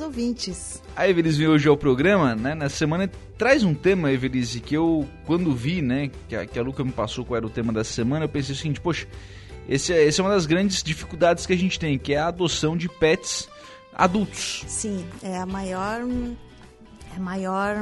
nossos 0.00 0.06
ouvintes. 0.06 0.82
A 0.96 1.08
Evelise 1.08 1.38
veio 1.38 1.52
hoje 1.52 1.68
ao 1.68 1.76
programa, 1.76 2.34
né? 2.34 2.54
Na 2.54 2.68
semana 2.68 3.08
traz 3.38 3.62
um 3.62 3.74
tema, 3.74 4.10
Evelise, 4.10 4.60
que 4.60 4.74
eu, 4.74 5.06
quando 5.26 5.54
vi, 5.54 5.82
né, 5.82 6.10
que 6.28 6.34
a, 6.34 6.46
que 6.46 6.58
a 6.58 6.62
Luca 6.62 6.82
me 6.82 6.92
passou 6.92 7.24
qual 7.24 7.36
era 7.36 7.46
o 7.46 7.50
tema 7.50 7.72
dessa 7.72 7.92
semana, 7.92 8.24
eu 8.24 8.28
pensei 8.28 8.54
o 8.54 8.58
seguinte, 8.58 8.80
poxa, 8.80 9.06
esse 9.68 9.92
é, 9.92 10.04
esse 10.04 10.20
é 10.20 10.24
uma 10.24 10.30
das 10.30 10.46
grandes 10.46 10.82
dificuldades 10.82 11.46
que 11.46 11.52
a 11.52 11.56
gente 11.56 11.78
tem, 11.78 11.98
que 11.98 12.14
é 12.14 12.18
a 12.18 12.28
adoção 12.28 12.76
de 12.76 12.88
pets 12.88 13.48
adultos. 13.94 14.64
Sim, 14.66 15.04
é 15.22 15.36
a 15.36 15.46
maior. 15.46 16.00
É 17.12 17.16
a 17.16 17.20
maior 17.20 17.76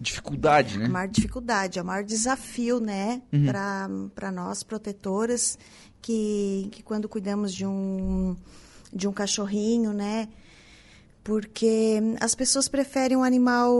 dificuldade, 0.00 0.78
né? 0.78 0.86
A 0.86 0.88
maior 0.88 1.08
dificuldade, 1.08 1.78
é 1.78 1.82
o 1.82 1.84
maior 1.84 2.02
desafio, 2.02 2.80
né, 2.80 3.20
uhum. 3.30 4.08
para 4.14 4.32
nós 4.32 4.62
protetoras 4.62 5.58
que, 6.00 6.68
que 6.72 6.82
quando 6.82 7.08
cuidamos 7.08 7.52
de 7.52 7.66
um 7.66 8.34
de 8.92 9.06
um 9.06 9.12
cachorrinho, 9.12 9.92
né? 9.92 10.28
Porque 11.26 11.98
as 12.20 12.36
pessoas 12.36 12.68
preferem 12.68 13.16
um 13.16 13.24
animal 13.24 13.74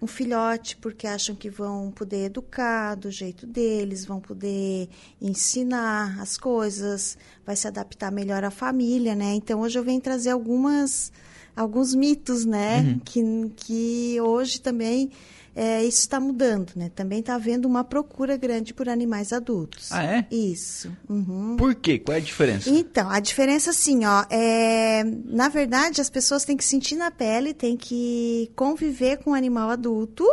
um 0.00 0.06
filhote 0.06 0.76
porque 0.76 1.04
acham 1.04 1.34
que 1.34 1.50
vão 1.50 1.90
poder 1.90 2.26
educar 2.26 2.94
do 2.94 3.10
jeito 3.10 3.44
deles, 3.44 4.04
vão 4.04 4.20
poder 4.20 4.88
ensinar 5.20 6.20
as 6.20 6.38
coisas, 6.38 7.18
vai 7.44 7.56
se 7.56 7.66
adaptar 7.66 8.12
melhor 8.12 8.44
à 8.44 8.52
família, 8.52 9.16
né? 9.16 9.34
Então 9.34 9.62
hoje 9.62 9.78
eu 9.78 9.82
venho 9.82 10.00
trazer 10.00 10.30
algumas 10.30 11.10
alguns 11.56 11.92
mitos, 11.92 12.44
né? 12.44 12.82
Uhum. 12.82 12.98
Que, 13.00 13.52
que 13.56 14.20
hoje 14.20 14.60
também 14.60 15.10
é, 15.56 15.84
isso 15.84 16.00
está 16.00 16.18
mudando, 16.18 16.72
né? 16.74 16.90
Também 16.94 17.20
está 17.20 17.36
havendo 17.36 17.66
uma 17.66 17.84
procura 17.84 18.36
grande 18.36 18.74
por 18.74 18.88
animais 18.88 19.32
adultos. 19.32 19.92
Ah, 19.92 20.02
é? 20.02 20.26
Isso. 20.28 20.90
Uhum. 21.08 21.56
Por 21.56 21.76
quê? 21.76 21.98
Qual 21.98 22.14
é 22.14 22.18
a 22.18 22.22
diferença? 22.22 22.68
Então, 22.68 23.08
a 23.08 23.20
diferença, 23.20 23.70
assim, 23.70 24.04
ó, 24.04 24.24
é... 24.30 25.04
na 25.04 25.48
verdade, 25.48 26.00
as 26.00 26.10
pessoas 26.10 26.44
têm 26.44 26.56
que 26.56 26.64
sentir 26.64 26.96
na 26.96 27.10
pele, 27.10 27.54
têm 27.54 27.76
que 27.76 28.50
conviver 28.56 29.18
com 29.18 29.30
o 29.30 29.32
um 29.32 29.36
animal 29.36 29.70
adulto 29.70 30.26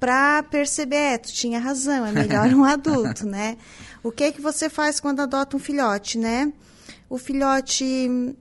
para 0.00 0.42
perceber, 0.42 0.96
é, 0.96 1.18
tu 1.18 1.32
tinha 1.32 1.60
razão, 1.60 2.04
é 2.04 2.10
melhor 2.10 2.52
um 2.52 2.64
adulto, 2.66 3.24
né? 3.24 3.56
O 4.02 4.10
que 4.10 4.24
é 4.24 4.32
que 4.32 4.40
você 4.40 4.68
faz 4.68 4.98
quando 4.98 5.20
adota 5.20 5.56
um 5.56 5.60
filhote, 5.60 6.18
né? 6.18 6.52
O 7.08 7.16
filhote, 7.16 8.34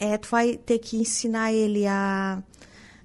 é, 0.00 0.16
tu 0.16 0.28
vai 0.30 0.56
ter 0.56 0.78
que 0.78 0.96
ensinar 0.96 1.52
ele 1.52 1.86
a 1.86 2.42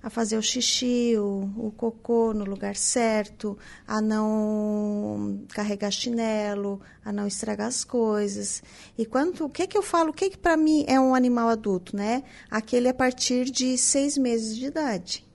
a 0.04 0.10
fazer 0.10 0.38
o 0.38 0.42
xixi, 0.42 1.16
o, 1.18 1.50
o, 1.58 1.72
cocô 1.72 2.34
no 2.34 2.44
lugar 2.44 2.76
certo, 2.76 3.58
a 3.88 4.02
não 4.02 5.46
carregar 5.50 5.92
chinelo, 5.92 6.82
a 7.06 7.12
não 7.14 7.26
estragar 7.26 7.68
as 7.68 7.86
coisas. 7.86 8.62
E 8.98 9.06
quando 9.06 9.46
o 9.46 9.50
que 9.50 9.66
que 9.66 9.78
eu 9.78 9.82
falo? 9.82 10.10
O 10.10 10.14
que 10.14 10.32
que 10.32 10.38
para 10.38 10.58
mim 10.58 10.84
é 10.90 11.00
um 11.00 11.16
animal 11.16 11.48
adulto, 11.48 11.96
né? 11.96 12.24
Aquele 12.52 12.90
a 12.90 12.94
partir 12.94 13.46
de 13.46 13.78
seis 13.78 14.18
meses 14.18 14.58
de 14.58 14.66
idade. 14.66 15.26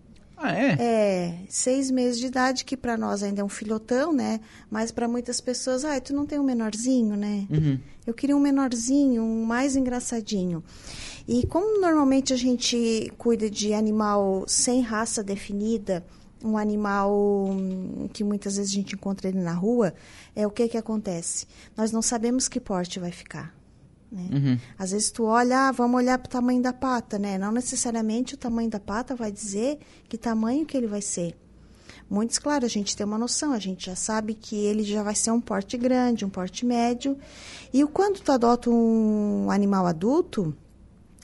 Ah, 0.41 0.57
é? 0.57 0.77
É, 0.79 1.39
seis 1.49 1.91
meses 1.91 2.21
de 2.21 2.27
idade, 2.27 2.65
que 2.65 2.77
para 2.77 2.97
nós 2.97 3.25
ainda 3.25 3.41
é 3.41 3.45
um 3.45 3.49
filhotão, 3.49 4.13
né? 4.13 4.41
Mas 4.71 4.93
para 4.93 5.09
muitas 5.09 5.41
pessoas, 5.41 5.85
ah, 5.85 6.01
tu 6.01 6.15
não 6.15 6.25
tem 6.25 6.39
um 6.39 6.45
menorzinho, 6.45 7.17
né? 7.17 7.47
Uhum. 7.51 7.79
Eu 8.07 8.15
queria 8.15 8.37
um 8.37 8.41
menorzinho, 8.41 9.23
um 9.23 9.45
mais 9.45 9.75
engraçadinho. 9.75 10.63
E 11.27 11.45
como 11.47 11.81
normalmente 11.81 12.33
a 12.33 12.37
gente 12.37 13.13
cuida 13.19 13.51
de 13.51 13.75
animal 13.75 14.45
sem 14.47 14.81
raça 14.81 15.25
definida, 15.25 16.07
um 16.43 16.57
animal 16.57 17.13
hum, 17.51 18.09
que 18.13 18.23
muitas 18.23 18.57
vezes 18.57 18.73
a 18.73 18.75
gente 18.77 18.95
encontra 18.95 19.29
ele 19.29 19.41
na 19.41 19.53
rua, 19.53 19.93
é 20.37 20.47
o 20.47 20.51
que 20.51 20.69
que 20.69 20.79
acontece? 20.79 21.47
Nós 21.77 21.91
não 21.91 22.01
sabemos 22.01 22.47
que 22.47 22.61
porte 22.61 23.01
vai 23.01 23.11
ficar. 23.11 23.58
Né? 24.11 24.29
Uhum. 24.33 24.59
Às 24.79 24.93
vezes 24.93 25.11
tu 25.11 25.25
olha, 25.25 25.69
ah, 25.69 25.73
vamos 25.73 25.97
olhar 25.97 26.19
para 26.19 26.29
o 26.29 26.31
tamanho 26.31 26.63
da 26.63 26.73
pata, 26.73 27.19
né? 27.19 27.37
Não 27.37 27.53
necessariamente 27.53 28.35
o 28.35 28.39
tamanho 28.39 28.71
da 28.71 28.81
pata 28.81 29.15
vai 29.15 29.31
dizer 29.31 29.79
que 30.09 30.17
tamanho 30.17 30.65
que 30.65 30.77
ele 30.77 30.87
vai 30.87 31.03
ser. 31.03 31.37
Muitos, 32.11 32.39
claro, 32.39 32.65
a 32.65 32.69
gente 32.69 32.97
tem 32.97 33.05
uma 33.05 33.19
noção, 33.19 33.53
a 33.53 33.59
gente 33.59 33.85
já 33.85 33.95
sabe 33.95 34.33
que 34.33 34.57
ele 34.57 34.83
já 34.83 35.03
vai 35.03 35.15
ser 35.15 35.31
um 35.31 35.41
porte 35.41 35.77
grande, 35.77 36.25
um 36.25 36.31
porte 36.31 36.65
médio. 36.65 37.19
E 37.71 37.85
quando 37.87 38.21
tu 38.21 38.33
adota 38.33 38.71
um 38.71 39.51
animal 39.51 39.87
adulto, 39.87 40.57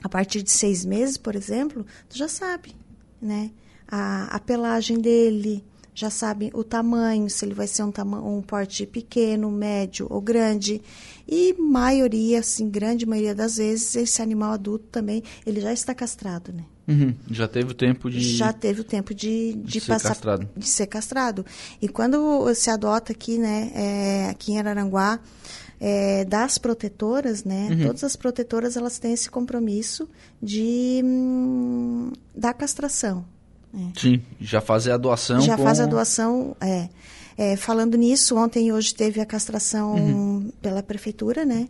a 0.03 0.09
partir 0.09 0.43
de 0.43 0.51
seis 0.51 0.85
meses, 0.85 1.17
por 1.17 1.35
exemplo, 1.35 1.87
tu 2.07 2.19
já 2.19 2.29
sabe, 2.29 2.77
né? 3.21 3.51
A, 3.89 4.37
a 4.37 4.39
pelagem 4.39 5.01
dele, 5.01 5.65
já 5.95 6.11
sabe 6.11 6.51
o 6.53 6.65
tamanho, 6.65 7.31
se 7.31 7.45
ele 7.45 7.55
vai 7.55 7.67
ser 7.67 7.85
um, 7.85 7.93
um 8.37 8.43
porte 8.43 8.85
pequeno, 8.85 9.51
médio 9.51 10.07
ou 10.11 10.21
grande. 10.21 10.83
E 11.27 11.55
maioria, 11.55 12.41
assim, 12.41 12.69
grande 12.69 13.07
maioria 13.07 13.35
das 13.35 13.57
vezes, 13.57 13.95
esse 13.95 14.21
animal 14.21 14.53
adulto 14.53 14.87
também, 14.91 15.23
ele 15.47 15.61
já 15.61 15.73
está 15.73 15.95
castrado, 15.95 16.53
né? 16.53 16.65
Uhum. 16.87 17.15
Já 17.31 17.49
teve 17.49 17.71
o 17.71 17.75
tempo 17.75 18.11
de... 18.11 18.21
Já 18.21 18.53
teve 18.53 18.81
o 18.83 18.85
tempo 18.85 19.15
de, 19.15 19.55
de, 19.55 19.63
de 19.63 19.81
ser 19.81 19.87
passar... 19.87 20.09
castrado. 20.09 20.49
De 20.55 20.67
ser 20.67 20.87
castrado. 20.87 21.47
E 21.81 21.89
quando 21.89 22.53
se 22.55 22.69
adota 22.69 23.13
aqui, 23.13 23.39
né, 23.39 23.71
é, 23.75 24.29
aqui 24.31 24.53
em 24.53 24.59
Araranguá, 24.59 25.21
é, 25.81 26.25
das 26.25 26.59
protetoras, 26.59 27.45
né? 27.45 27.69
Uhum. 27.71 27.87
Todas 27.87 28.05
as 28.05 28.17
protetoras 28.17 28.77
elas 28.77 28.99
têm 28.99 29.13
esse 29.13 29.31
compromisso 29.31 30.09
de 30.43 31.01
hum, 31.05 32.13
da 32.35 32.53
castração. 32.53 33.25
Né? 33.75 33.93
Sim, 33.97 34.23
já 34.41 34.61
fazer 34.61 34.93
a 34.93 34.97
doação. 34.97 35.41
Já 35.41 35.57
com... 35.57 35.65
faz 35.65 35.81
a 35.81 35.87
doação, 35.87 36.57
é, 36.61 36.89
é, 37.37 37.57
Falando 37.57 37.97
nisso, 37.99 38.37
ontem 38.37 38.69
e 38.69 38.73
hoje 38.73 38.95
teve 38.95 39.21
a 39.21 39.27
castração 39.27 39.95
uhum. 39.95 40.53
pela 40.63 40.83
prefeitura, 40.83 41.45
né? 41.45 41.69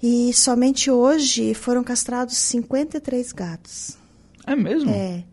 E 0.00 0.32
somente 0.32 0.90
hoje 0.90 1.52
foram 1.54 1.82
castrados 1.82 2.36
53 2.36 3.32
gatos. 3.32 3.98
É 4.46 4.54
mesmo? 4.54 4.90
É. 4.90 5.24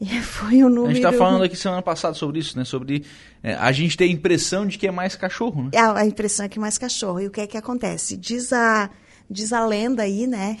E 0.00 0.06
foi 0.22 0.64
um 0.64 0.70
número... 0.70 0.86
A 0.86 0.94
gente 0.94 1.04
está 1.04 1.12
falando 1.12 1.44
aqui 1.44 1.56
semana 1.56 1.82
passada 1.82 2.14
sobre 2.14 2.38
isso, 2.38 2.56
né? 2.56 2.64
Sobre 2.64 3.04
é, 3.42 3.54
a 3.54 3.70
gente 3.72 3.96
ter 3.98 4.04
a 4.04 4.08
impressão 4.08 4.66
de 4.66 4.78
que 4.78 4.86
é 4.86 4.90
mais 4.90 5.14
cachorro, 5.14 5.64
né? 5.64 5.70
A, 5.78 5.98
a 6.00 6.06
impressão 6.06 6.46
é 6.46 6.48
que 6.48 6.58
é 6.58 6.60
mais 6.60 6.78
cachorro. 6.78 7.20
E 7.20 7.26
o 7.26 7.30
que 7.30 7.42
é 7.42 7.46
que 7.46 7.58
acontece? 7.58 8.16
Diz 8.16 8.50
a, 8.54 8.88
diz 9.28 9.52
a 9.52 9.64
lenda 9.64 10.02
aí, 10.02 10.26
né? 10.26 10.56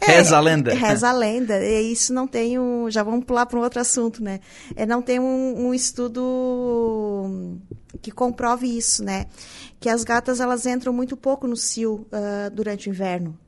é, 0.00 0.06
reza 0.12 0.36
a 0.36 0.40
lenda. 0.40 0.74
Reza 0.74 1.08
a 1.08 1.12
lenda. 1.12 1.64
E 1.64 1.92
isso 1.92 2.12
não 2.12 2.26
tem 2.26 2.58
um... 2.58 2.90
Já 2.90 3.02
vamos 3.02 3.24
pular 3.24 3.46
para 3.46 3.58
um 3.58 3.62
outro 3.62 3.80
assunto, 3.80 4.22
né? 4.22 4.40
É, 4.76 4.86
não 4.86 5.02
tem 5.02 5.18
um, 5.18 5.68
um 5.68 5.74
estudo 5.74 7.58
que 8.00 8.10
comprove 8.10 8.66
isso, 8.66 9.02
né? 9.02 9.26
Que 9.80 9.88
as 9.88 10.04
gatas, 10.04 10.40
elas 10.40 10.66
entram 10.66 10.92
muito 10.92 11.16
pouco 11.16 11.46
no 11.46 11.56
cio 11.56 12.06
uh, 12.12 12.50
durante 12.52 12.88
o 12.88 12.90
inverno. 12.90 13.38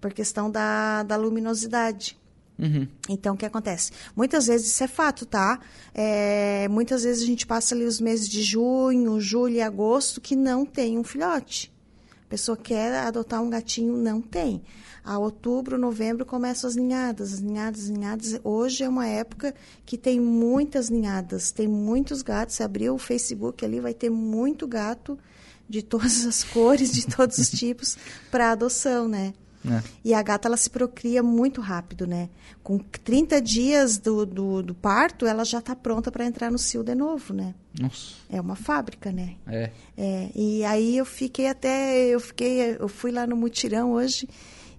Por 0.00 0.12
questão 0.12 0.50
da, 0.50 1.02
da 1.02 1.16
luminosidade. 1.16 2.18
Uhum. 2.58 2.86
Então, 3.08 3.34
o 3.34 3.36
que 3.36 3.46
acontece? 3.46 3.92
Muitas 4.14 4.46
vezes 4.46 4.68
isso 4.68 4.84
é 4.84 4.88
fato, 4.88 5.26
tá? 5.26 5.58
É, 5.94 6.68
muitas 6.68 7.02
vezes 7.02 7.22
a 7.22 7.26
gente 7.26 7.46
passa 7.46 7.74
ali 7.74 7.84
os 7.84 8.00
meses 8.00 8.28
de 8.28 8.42
junho, 8.42 9.20
julho 9.20 9.54
e 9.54 9.60
agosto 9.60 10.20
que 10.20 10.36
não 10.36 10.64
tem 10.64 10.98
um 10.98 11.04
filhote. 11.04 11.71
Pessoa 12.32 12.56
quer 12.56 12.94
adotar 12.94 13.42
um 13.42 13.50
gatinho, 13.50 13.94
não 13.94 14.18
tem. 14.18 14.62
A 15.04 15.18
outubro, 15.18 15.76
novembro 15.76 16.24
começam 16.24 16.66
as 16.66 16.74
ninhadas, 16.74 17.34
as 17.34 17.40
ninhadas, 17.42 17.82
as 17.82 17.90
ninhadas. 17.90 18.40
Hoje 18.42 18.84
é 18.84 18.88
uma 18.88 19.06
época 19.06 19.54
que 19.84 19.98
tem 19.98 20.18
muitas 20.18 20.88
ninhadas, 20.88 21.52
tem 21.52 21.68
muitos 21.68 22.22
gatos. 22.22 22.54
Se 22.54 22.62
abrir 22.62 22.88
o 22.88 22.96
Facebook 22.96 23.62
ali, 23.62 23.80
vai 23.80 23.92
ter 23.92 24.08
muito 24.08 24.66
gato 24.66 25.18
de 25.68 25.82
todas 25.82 26.24
as 26.24 26.42
cores, 26.48 26.90
de 26.90 27.06
todos 27.06 27.36
os 27.36 27.50
tipos, 27.50 27.98
para 28.30 28.52
adoção, 28.52 29.06
né? 29.06 29.34
É. 29.68 29.82
E 30.04 30.14
a 30.14 30.22
gata 30.22 30.48
ela 30.48 30.56
se 30.56 30.68
procria 30.68 31.22
muito 31.22 31.60
rápido, 31.60 32.06
né? 32.06 32.28
Com 32.62 32.78
30 32.78 33.40
dias 33.40 33.98
do, 33.98 34.26
do, 34.26 34.62
do 34.62 34.74
parto, 34.74 35.26
ela 35.26 35.44
já 35.44 35.58
está 35.58 35.74
pronta 35.76 36.10
para 36.10 36.24
entrar 36.24 36.50
no 36.50 36.58
cio 36.58 36.82
de 36.82 36.94
novo, 36.94 37.32
né? 37.32 37.54
Nossa. 37.78 38.14
É 38.28 38.40
uma 38.40 38.56
fábrica, 38.56 39.12
né? 39.12 39.36
É. 39.46 39.70
é. 39.96 40.30
E 40.34 40.64
aí 40.64 40.96
eu 40.96 41.04
fiquei 41.04 41.48
até. 41.48 42.06
Eu 42.06 42.20
fiquei. 42.20 42.76
Eu 42.78 42.88
fui 42.88 43.12
lá 43.12 43.26
no 43.26 43.36
mutirão 43.36 43.92
hoje 43.92 44.28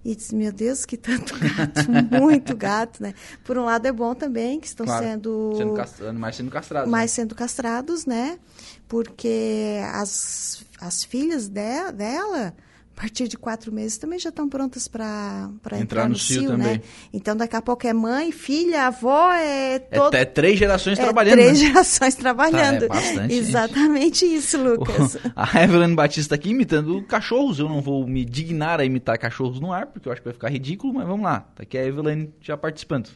e 0.04 0.14
disse, 0.14 0.34
meu 0.34 0.52
Deus, 0.52 0.84
que 0.84 0.98
tanto 0.98 1.34
gato, 1.40 2.20
muito 2.20 2.54
gato, 2.54 3.02
né? 3.02 3.14
Por 3.42 3.56
um 3.56 3.64
lado 3.64 3.86
é 3.86 3.92
bom 3.92 4.14
também, 4.14 4.60
que 4.60 4.66
estão 4.66 4.84
claro, 4.84 5.02
sendo... 5.02 5.52
sendo 5.56 6.18
mais 6.18 6.36
sendo 6.36 6.50
castrados. 6.50 6.90
Mais 6.90 7.10
né? 7.10 7.14
sendo 7.14 7.34
castrados, 7.34 8.04
né? 8.04 8.38
Porque 8.86 9.80
as, 9.94 10.64
as 10.78 11.04
filhas 11.04 11.48
de, 11.48 11.92
dela 11.92 12.54
a 12.96 13.00
partir 13.00 13.26
de 13.26 13.36
quatro 13.36 13.72
meses 13.72 13.98
também 13.98 14.20
já 14.20 14.28
estão 14.28 14.48
prontas 14.48 14.86
para 14.86 15.50
entrar, 15.52 15.80
entrar, 15.80 16.08
no, 16.08 16.16
cio, 16.16 16.46
também. 16.46 16.74
né? 16.74 16.80
Então, 17.12 17.36
daqui 17.36 17.56
a 17.56 17.60
pouco 17.60 17.84
é 17.86 17.92
mãe, 17.92 18.30
filha, 18.30 18.86
avó, 18.86 19.32
é 19.32 19.80
todo... 19.80 20.14
É, 20.14 20.20
é 20.20 20.24
três 20.24 20.56
gerações 20.56 20.96
é 20.96 21.02
trabalhando, 21.02 21.32
três 21.32 21.60
né? 21.60 21.66
gerações 21.66 22.14
trabalhando. 22.14 22.80
Tá, 22.80 22.84
é 22.84 22.88
bastante, 22.88 23.34
Exatamente 23.34 24.20
gente. 24.20 24.36
isso, 24.36 24.58
Lucas. 24.62 25.18
a 25.34 25.62
Evelyn 25.62 25.94
Batista 25.94 26.36
aqui 26.36 26.50
imitando 26.50 27.02
cachorros. 27.02 27.58
Eu 27.58 27.68
não 27.68 27.80
vou 27.80 28.06
me 28.06 28.24
dignar 28.24 28.78
a 28.78 28.84
imitar 28.84 29.18
cachorros 29.18 29.58
no 29.58 29.72
ar, 29.72 29.86
porque 29.86 30.08
eu 30.08 30.12
acho 30.12 30.20
que 30.20 30.28
vai 30.28 30.34
ficar 30.34 30.48
ridículo, 30.48 30.94
mas 30.94 31.06
vamos 31.06 31.24
lá. 31.24 31.40
Tá 31.40 31.64
aqui 31.64 31.76
a 31.76 31.84
Evelyn 31.84 32.28
já 32.40 32.56
participando. 32.56 33.10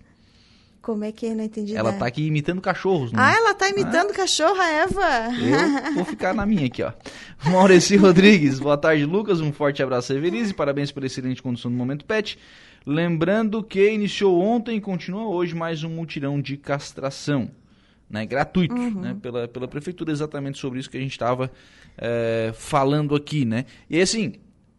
Como 0.89 1.05
é 1.05 1.13
que 1.13 1.27
é? 1.27 1.35
Não 1.35 1.45
entendi 1.45 1.77
Ela 1.77 1.91
nada. 1.91 1.99
tá 1.99 2.07
aqui 2.07 2.27
imitando 2.27 2.63
cachorros. 2.63 3.13
Né? 3.13 3.19
Ah, 3.21 3.31
ela 3.37 3.53
tá 3.53 3.69
imitando 3.69 4.11
ah. 4.11 4.15
cachorro, 4.15 4.59
a 4.59 4.71
Eva. 4.71 5.29
Eu 5.87 5.93
vou 6.01 6.05
ficar 6.07 6.33
na 6.33 6.47
minha 6.47 6.65
aqui, 6.65 6.83
ó. 6.83 6.93
Maureci 7.45 7.95
Rodrigues, 7.95 8.59
boa 8.59 8.79
tarde, 8.79 9.05
Lucas. 9.05 9.43
Um 9.43 9.53
forte 9.53 9.83
abraço 9.83 10.15
a 10.15 10.17
Everise. 10.17 10.55
Parabéns 10.55 10.91
pela 10.91 11.05
excelente 11.05 11.43
condução 11.43 11.71
do 11.71 11.77
Momento 11.77 12.07
Pet. 12.07 12.39
Lembrando 12.87 13.63
que 13.63 13.91
iniciou 13.91 14.41
ontem 14.41 14.79
e 14.79 14.81
continua 14.81 15.29
hoje 15.29 15.55
mais 15.55 15.85
um 15.85 15.91
mutirão 15.91 16.41
de 16.41 16.57
castração. 16.57 17.51
Né, 18.09 18.25
gratuito, 18.25 18.75
Uhum. 18.75 19.03
né, 19.03 19.17
pela, 19.21 19.47
pela 19.47 19.69
prefeitura, 19.69 20.11
exatamente 20.11 20.57
sobre 20.59 20.81
isso 20.81 20.89
que 20.89 20.97
a 20.97 21.01
gente 21.01 21.13
estava 21.13 21.51
é, 21.99 22.51
falando 22.55 23.15
aqui, 23.15 23.45
né? 23.45 23.67
E 23.91 24.01
assim, 24.01 24.37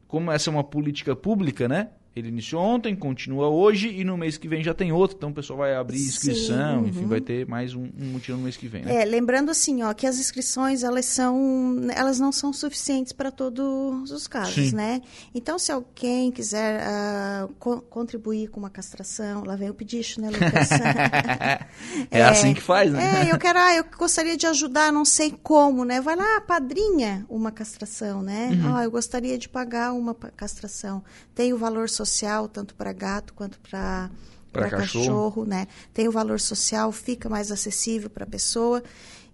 como 0.08 0.32
essa 0.32 0.50
é 0.50 0.52
uma 0.52 0.64
política 0.64 1.16
pública, 1.16 1.68
né? 1.68 1.90
Ele 2.16 2.28
iniciou 2.28 2.62
ontem, 2.62 2.96
continua 2.96 3.48
hoje 3.50 3.88
e 3.90 4.04
no 4.04 4.18
mês 4.18 4.38
que 4.38 4.48
vem 4.48 4.64
já 4.64 4.74
tem 4.74 4.92
outro, 4.92 5.16
então 5.16 5.30
o 5.30 5.34
pessoal 5.34 5.60
vai 5.60 5.76
abrir 5.76 6.00
inscrição, 6.00 6.84
Sim, 6.84 6.90
enfim, 6.90 7.02
uhum. 7.02 7.08
vai 7.08 7.22
ter 7.22 7.48
mais 7.48 7.74
um, 7.76 7.84
um 7.98 8.06
mutirão 8.12 8.38
no 8.40 8.44
mês 8.44 8.58
que 8.58 8.68
vem, 8.68 8.84
né? 8.84 9.02
É, 9.02 9.06
lembrando 9.06 9.52
assim, 9.52 9.84
ó, 9.84 9.94
que 9.94 10.08
as 10.08 10.18
inscrições 10.20 10.84
elas 10.84 11.06
são, 11.06 11.78
elas 11.96 12.20
não 12.20 12.32
são 12.32 12.52
suficientes 12.52 13.14
para 13.14 13.32
todos 13.32 14.12
os 14.12 14.28
casos, 14.28 14.70
Sim. 14.70 14.76
né? 14.76 15.02
Então, 15.36 15.60
se 15.60 15.72
alguém 15.72 16.32
quiser 16.32 16.82
ah, 16.82 17.48
co- 17.60 17.82
contribuir 17.82 18.50
com 18.50 18.60
uma 18.60 18.70
castração, 18.70 19.44
lá 19.46 19.56
vem 19.56 19.70
o 19.70 19.74
pedicho, 19.74 20.20
né, 20.20 20.30
Lucas? 20.30 20.70
É, 22.12 22.24
assim 22.24 22.54
que 22.54 22.62
faz, 22.62 22.92
né? 22.92 23.28
É, 23.28 23.32
eu 23.32 23.38
quero, 23.38 23.60
ah, 23.60 23.76
eu 23.76 23.86
gostaria 23.98 24.36
de 24.36 24.46
ajudar, 24.48 24.92
não 24.92 25.06
sei 25.06 25.32
como, 25.32 25.86
né? 25.86 26.02
Vai 26.02 26.16
lá, 26.16 26.42
padrinha 26.42 27.26
uma 27.30 27.52
castração, 27.52 28.22
né? 28.22 28.50
Uhum. 28.52 28.76
Ah, 28.76 28.84
eu 28.84 28.92
gostaria 28.92 29.38
de 29.38 29.48
pagar 29.48 29.94
uma 29.94 30.14
castração. 30.14 31.04
Tem 31.36 31.54
o 31.54 31.58
valor 31.58 31.90
social, 32.06 32.48
tanto 32.48 32.74
para 32.76 32.92
gato 32.94 33.34
quanto 33.34 33.60
para 33.60 34.10
para 34.52 34.68
cachorro. 34.72 35.06
cachorro, 35.06 35.46
né? 35.46 35.68
Tem 35.94 36.08
o 36.08 36.12
valor 36.12 36.40
social, 36.40 36.92
fica 36.92 37.30
mais 37.30 37.52
acessível 37.52 38.10
para 38.10 38.24
a 38.24 38.28
pessoa 38.28 38.82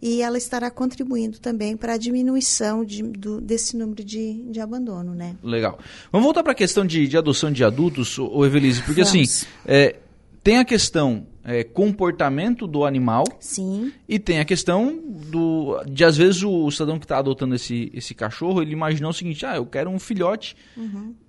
e 0.02 0.22
ela 0.22 0.38
estará 0.38 0.70
contribuindo 0.70 1.40
também 1.40 1.78
para 1.78 1.94
a 1.94 1.98
diminuição 1.98 2.84
de, 2.84 3.02
do- 3.02 3.40
desse 3.40 3.78
número 3.78 4.04
de, 4.04 4.34
de 4.52 4.60
abandono, 4.60 5.16
né? 5.16 5.38
Legal. 5.42 5.80
Vamos 6.12 6.26
voltar 6.26 6.44
para 6.44 6.52
a 6.52 6.56
questão 6.56 6.86
de, 6.86 7.08
de 7.08 7.18
adoção 7.18 7.50
de 7.50 7.64
adultos, 7.64 8.20
ô 8.20 8.46
Evelise, 8.46 8.82
porque 8.84 9.04
Vamos. 9.06 9.22
assim, 9.32 9.48
é, 9.66 9.96
tem 10.44 10.58
a 10.58 10.66
questão 10.66 11.26
é, 11.46 11.64
comportamento 11.64 12.68
do 12.68 12.84
animal 12.84 13.24
Sim, 13.40 13.94
e 14.10 14.20
tem 14.20 14.40
a 14.40 14.46
questão 14.46 15.00
do 15.32 15.82
de 15.88 16.04
às 16.04 16.18
vezes 16.18 16.44
o 16.44 16.70
cidadão 16.70 17.00
que 17.00 17.06
está 17.06 17.20
adotando 17.20 17.56
esse, 17.56 17.90
esse 17.94 18.14
cachorro, 18.14 18.62
ele 18.62 18.74
imaginou 18.74 19.12
o 19.12 19.14
seguinte, 19.14 19.46
ah, 19.46 19.56
eu 19.56 19.66
quero 19.66 19.90
um 19.90 19.98
filhote, 19.98 20.58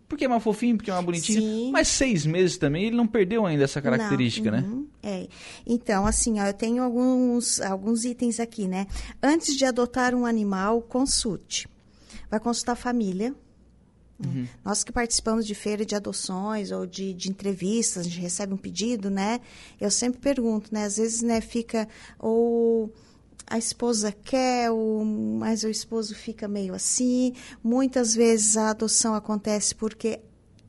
porque 0.08 0.25
é 0.25 0.29
mais 0.29 0.43
fofinho, 0.43 0.76
porque 0.76 0.91
é 0.91 0.94
mais 0.94 1.05
bonitinho, 1.05 1.41
Sim. 1.41 1.70
mas 1.73 1.88
seis 1.88 2.25
meses 2.26 2.56
também 2.56 2.85
ele 2.85 2.97
não 2.97 3.06
perdeu 3.06 3.44
ainda 3.44 3.64
essa 3.64 3.82
característica, 3.82 4.50
Não, 4.50 4.61
né? 4.61 4.67
uhum, 4.67 4.87
É. 5.03 5.29
Então, 5.67 6.06
assim, 6.06 6.38
ó, 6.41 6.47
eu 6.47 6.55
tenho 6.55 6.82
alguns, 6.82 7.61
alguns 7.61 8.05
itens 8.05 8.38
aqui, 8.41 8.69
né? 8.69 8.87
Antes 9.23 9.56
de 9.56 9.64
adotar 9.64 10.14
um 10.14 10.25
animal, 10.26 10.81
consulte. 10.82 11.69
Vai 12.31 12.38
consultar 12.41 12.73
a 12.73 12.76
família. 12.76 13.31
né? 13.31 13.37
Uhum. 14.25 14.47
Nós 14.64 14.82
que 14.82 14.91
participamos 14.93 15.47
de 15.47 15.55
feira 15.55 15.85
de 15.85 15.94
adoções 15.94 16.70
ou 16.70 16.87
de, 16.87 17.12
de 17.12 17.29
entrevistas, 17.29 18.06
a 18.06 18.09
gente 18.09 18.20
recebe 18.20 18.55
um 18.55 18.56
pedido, 18.56 19.11
né? 19.11 19.41
Eu 19.81 19.91
sempre 19.91 20.20
pergunto, 20.20 20.73
né? 20.73 20.85
Às 20.85 20.97
vezes, 20.97 21.20
né, 21.23 21.41
fica 21.41 21.87
ou 22.19 22.93
a 23.48 23.58
esposa 23.58 24.10
quer, 24.12 24.70
ou, 24.70 25.04
mas 25.04 25.62
o 25.62 25.69
esposo 25.69 26.14
fica 26.14 26.48
meio 26.48 26.75
assim. 26.75 27.32
Muitas 27.62 28.14
vezes 28.14 28.56
a 28.56 28.70
adoção 28.70 29.14
acontece 29.14 29.75
porque 29.75 30.20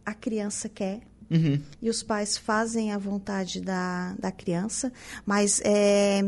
a 0.06 0.14
criança 0.14 0.70
quer, 0.70 1.02
Uhum. 1.30 1.60
e 1.82 1.90
os 1.90 2.02
pais 2.02 2.38
fazem 2.38 2.94
a 2.94 2.98
vontade 2.98 3.60
da, 3.60 4.16
da 4.18 4.32
criança, 4.32 4.94
mas 5.26 5.60
é, 5.66 6.22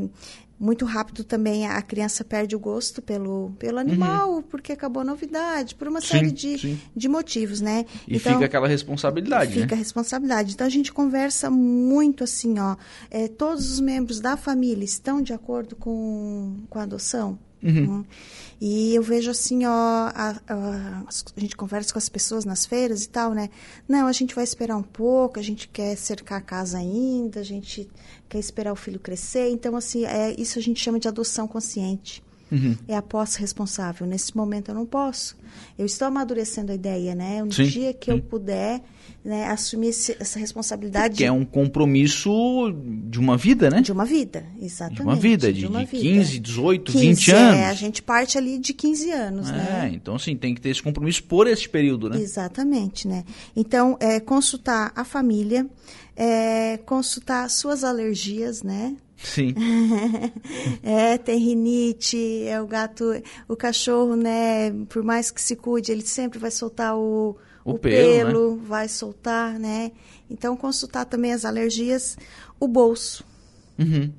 muito 0.59 0.85
rápido 0.85 1.23
também 1.23 1.67
a 1.67 1.81
criança 1.81 2.23
perde 2.23 2.55
o 2.55 2.59
gosto 2.59 3.01
pelo, 3.01 3.51
pelo 3.57 3.79
animal, 3.79 4.43
porque 4.43 4.73
acabou 4.73 5.01
a 5.01 5.05
novidade, 5.05 5.73
por 5.75 5.87
uma 5.87 6.01
Sim, 6.01 6.07
série 6.07 6.31
de, 6.31 6.57
sim. 6.57 6.79
de 6.95 7.07
motivos, 7.07 7.61
né? 7.61 7.85
E 8.07 8.19
fica 8.19 8.45
aquela 8.45 8.67
responsabilidade, 8.67 9.53
Fica 9.53 9.73
a 9.73 9.77
né? 9.77 9.81
responsabilidade. 9.81 10.53
Então 10.53 10.67
a 10.67 10.69
gente 10.69 10.91
conversa 10.91 11.49
muito 11.49 12.23
assim, 12.23 12.59
ó. 12.59 12.75
é, 13.09 13.27
todos 13.27 13.71
os 13.71 13.79
membros 13.79 14.19
da 14.19 14.35
família 14.35 14.83
estão 14.83 15.21
de 15.21 15.31
acordo 15.31 15.75
com, 15.75 16.57
com 16.69 16.79
a 16.79 16.83
adoção? 16.83 17.39
Uhum. 17.61 18.05
E 18.61 18.93
eu 18.95 19.01
vejo 19.01 19.31
assim, 19.31 19.65
ó, 19.65 19.69
a, 19.71 20.35
a- 20.47 21.03
a 21.35 21.39
gente 21.39 21.55
conversa 21.55 21.93
com 21.93 21.99
as 21.99 22.09
pessoas 22.09 22.43
nas 22.45 22.65
feiras 22.65 23.03
e 23.03 23.09
tal, 23.09 23.33
né? 23.33 23.49
Não, 23.87 24.07
a 24.07 24.11
gente 24.11 24.35
vai 24.35 24.43
esperar 24.43 24.75
um 24.75 24.83
pouco, 24.83 25.39
a 25.39 25.41
gente 25.41 25.67
quer 25.67 25.95
cercar 25.95 26.39
a 26.39 26.41
casa 26.41 26.77
ainda, 26.77 27.39
a 27.39 27.43
gente 27.43 27.89
quer 28.27 28.39
esperar 28.39 28.71
o 28.73 28.75
filho 28.75 28.99
crescer. 28.99 29.49
Então, 29.49 29.75
assim, 29.75 30.05
é, 30.05 30.33
isso 30.39 30.59
a 30.59 30.61
gente 30.61 30.79
chama 30.81 30.99
de 30.99 31.07
adoção 31.07 31.47
consciente. 31.47 32.21
Uhum. 32.51 32.75
É 32.87 32.95
a 32.95 33.01
posse 33.01 33.39
responsável. 33.39 34.07
Nesse 34.07 34.35
momento 34.35 34.69
eu 34.69 34.75
não 34.75 34.85
posso. 34.85 35.37
Eu 35.77 35.85
estou 35.85 36.07
amadurecendo 36.07 36.71
a 36.71 36.75
ideia, 36.75 37.13
né? 37.13 37.43
No 37.43 37.51
Sim, 37.53 37.63
dia 37.65 37.93
que 37.93 38.09
eu 38.11 38.15
sim. 38.15 38.21
puder 38.21 38.81
né, 39.23 39.47
assumir 39.47 39.89
esse- 39.89 40.15
essa 40.19 40.39
responsabilidade 40.39 41.15
Que 41.17 41.25
é 41.25 41.31
um 41.31 41.43
compromisso 41.43 42.31
de 43.09 43.19
uma 43.19 43.35
vida, 43.35 43.69
né? 43.69 43.81
de 43.81 43.91
uma 43.91 44.05
vida, 44.05 44.45
exatamente. 44.61 44.95
De 44.97 45.01
uma 45.03 45.15
vida, 45.15 45.51
de, 45.53 45.65
uma 45.67 45.83
de 45.85 45.91
15, 45.91 46.39
18, 46.39 46.91
20 46.91 47.01
15, 47.25 47.31
anos. 47.31 47.55
É, 47.59 47.65
a 47.67 47.73
gente 47.73 48.01
parte 48.01 48.37
ali 48.37 48.57
de 48.57 48.73
15 48.73 49.11
anos, 49.11 49.49
É, 49.49 49.53
né? 49.53 49.91
então 49.93 50.15
assim, 50.15 50.35
tem 50.37 50.55
que 50.55 50.61
ter 50.61 50.69
esse 50.69 50.81
compromisso 50.81 51.23
por 51.23 51.47
esse 51.47 51.67
período, 51.67 52.09
né? 52.09 52.19
Exatamente, 52.19 53.07
né? 53.07 53.25
Então, 53.55 53.97
é, 53.99 54.19
consultar 54.19 54.91
a 54.95 55.03
família, 55.03 55.67
é, 56.15 56.77
consultar 56.85 57.49
suas 57.49 57.83
alergias, 57.83 58.63
né? 58.63 58.95
Sim. 59.21 59.53
é, 60.81 61.17
tem 61.17 61.37
rinite, 61.39 62.43
é 62.45 62.61
o 62.61 62.65
gato, 62.65 63.03
o 63.47 63.55
cachorro, 63.55 64.15
né? 64.15 64.71
Por 64.87 65.03
mais 65.03 65.29
que 65.29 65.41
se 65.41 65.55
cuide, 65.55 65.91
ele 65.91 66.05
sempre 66.05 66.39
vai 66.39 66.51
soltar 66.51 66.97
o, 66.97 67.35
O 67.65 67.77
pelo, 67.77 68.55
né? 68.55 68.61
vai 68.63 68.87
soltar, 68.87 69.59
né? 69.59 69.91
Então, 70.29 70.55
consultar 70.55 71.05
também 71.05 71.33
as 71.33 71.43
alergias, 71.43 72.17
o 72.59 72.67
bolso. 72.67 73.25
Uhum. 73.77 74.11